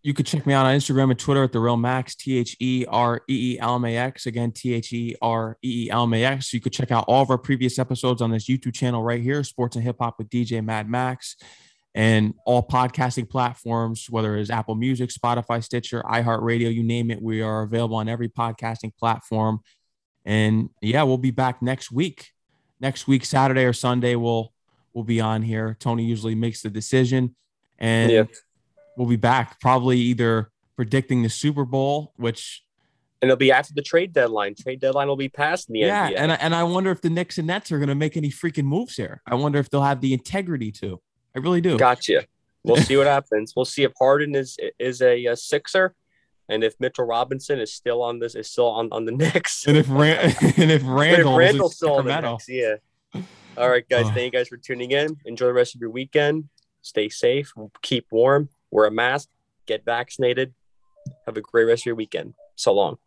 You 0.08 0.14
could 0.14 0.26
check 0.26 0.46
me 0.46 0.54
out 0.54 0.66
on 0.66 0.74
Instagram 0.74 1.10
and 1.10 1.20
Twitter 1.20 1.44
at 1.44 1.52
the 1.52 1.60
real 1.60 1.76
Max 1.76 2.16
T 2.16 2.38
H 2.38 2.56
E 2.62 2.86
R 2.88 3.24
E 3.30 3.56
E 3.56 3.60
L 3.60 3.76
M 3.76 3.84
A 3.84 3.98
X. 3.98 4.26
Again, 4.26 4.54
T 4.54 4.74
H 4.74 4.94
E 4.94 5.18
R 5.22 5.58
E 5.62 5.88
E 5.88 5.90
L 5.92 6.04
M 6.04 6.14
A 6.14 6.24
X. 6.24 6.54
You 6.54 6.62
could 6.62 6.72
check 6.72 6.92
out 6.92 7.04
all 7.10 7.22
of 7.22 7.30
our 7.30 7.38
previous 7.38 7.78
episodes 7.78 8.22
on 8.22 8.32
this 8.32 8.48
YouTube 8.48 8.74
channel 8.74 9.04
right 9.04 9.22
here, 9.22 9.44
Sports 9.44 9.76
and 9.76 9.84
Hip 9.84 9.98
Hop 10.00 10.16
with 10.18 10.30
DJ 10.30 10.64
Mad 10.64 10.90
Max, 10.90 11.36
and 11.94 12.36
all 12.46 12.66
podcasting 12.66 13.30
platforms, 13.30 14.08
whether 14.10 14.38
it's 14.38 14.50
Apple 14.50 14.76
Music, 14.76 15.10
Spotify, 15.10 15.62
Stitcher, 15.62 16.02
iHeartRadio, 16.04 16.74
you 16.74 16.84
name 16.84 17.12
it. 17.12 17.22
We 17.22 17.42
are 17.42 17.64
available 17.64 17.98
on 17.98 18.08
every 18.08 18.30
podcasting 18.30 18.96
platform. 18.96 19.60
And 20.24 20.70
yeah, 20.82 21.04
we'll 21.04 21.18
be 21.18 21.32
back 21.32 21.62
next 21.62 21.92
week. 21.92 22.32
Next 22.80 23.10
week, 23.10 23.26
Saturday 23.26 23.66
or 23.66 23.74
Sunday, 23.74 24.16
we'll 24.16 24.54
we'll 24.94 25.04
be 25.04 25.20
on 25.20 25.42
here. 25.42 25.76
Tony 25.82 26.06
usually 26.06 26.34
makes 26.34 26.62
the 26.62 26.70
decision, 26.70 27.36
and 27.78 28.10
Yeah. 28.10 28.24
We'll 28.98 29.08
be 29.08 29.16
back 29.16 29.60
probably 29.60 30.00
either 30.00 30.52
predicting 30.76 31.24
the 31.24 31.30
Super 31.30 31.66
Bowl, 31.66 32.14
which 32.18 32.64
And 33.22 33.30
it'll 33.30 33.38
be 33.38 33.52
after 33.52 33.74
the 33.74 33.82
trade 33.82 34.14
deadline. 34.14 34.56
Trade 34.56 34.80
deadline 34.80 35.08
will 35.08 35.16
be 35.16 35.30
past 35.30 35.70
in 35.70 35.74
the 35.74 35.80
yeah, 35.80 36.10
NBA. 36.10 36.16
and 36.18 36.32
I, 36.32 36.36
and 36.36 36.56
I 36.56 36.64
wonder 36.64 36.92
if 36.92 37.02
the 37.02 37.10
Knicks 37.10 37.38
and 37.38 37.48
Nets 37.48 37.72
are 37.72 37.78
going 37.78 37.90
to 37.90 37.96
make 37.96 38.18
any 38.18 38.30
freaking 38.30 38.66
moves 38.66 38.96
here. 38.96 39.22
I 39.28 39.36
wonder 39.36 39.60
if 39.60 39.70
they'll 39.70 39.84
have 39.84 40.02
the 40.02 40.14
integrity 40.14 40.72
to. 40.74 41.02
I 41.36 41.40
really 41.40 41.62
do. 41.62 41.78
Gotcha. 41.78 42.26
We'll 42.64 42.78
see 42.78 42.98
what 42.98 43.08
happens. 43.18 43.54
We'll 43.56 43.66
see 43.66 43.84
if 43.84 43.92
Harden 44.00 44.36
is 44.36 44.58
is 44.80 45.02
a, 45.02 45.26
a 45.26 45.36
sixer, 45.36 45.96
and 46.50 46.64
if 46.64 46.74
Mitchell 46.80 47.06
Robinson 47.06 47.60
is 47.60 47.74
still 47.74 48.02
on 48.02 48.20
this 48.20 48.36
is 48.36 48.50
still 48.50 48.68
on, 48.68 48.90
on 48.92 49.06
the 49.06 49.12
Knicks. 49.12 49.66
And 49.68 49.78
if 49.78 49.88
Ran- 49.90 50.20
and 50.24 50.32
if 50.34 50.58
And 50.58 50.72
if 50.72 50.82
Randle 50.86 51.34
is 51.34 51.38
Randle's 51.38 51.76
still 51.76 51.96
on 51.96 52.06
the 52.06 52.20
Knicks, 52.20 52.50
yeah. 52.50 52.76
All 53.58 53.70
right, 53.70 53.88
guys. 53.88 54.06
Oh. 54.08 54.10
Thank 54.10 54.34
you 54.34 54.40
guys 54.40 54.48
for 54.48 54.58
tuning 54.58 54.92
in. 54.92 55.18
Enjoy 55.26 55.46
the 55.46 55.54
rest 55.54 55.76
of 55.76 55.82
your 55.82 55.90
weekend. 55.90 56.50
Stay 56.82 57.10
safe. 57.10 57.52
Keep 57.82 58.08
warm. 58.12 58.50
Wear 58.72 58.86
a 58.86 58.92
mask. 58.92 59.30
Get 59.66 59.86
vaccinated. 59.86 60.54
Have 61.26 61.38
a 61.38 61.42
great 61.42 61.66
rest 61.66 61.82
of 61.84 61.88
your 61.88 61.96
weekend. 61.96 62.34
So 62.56 62.74
long. 62.74 62.98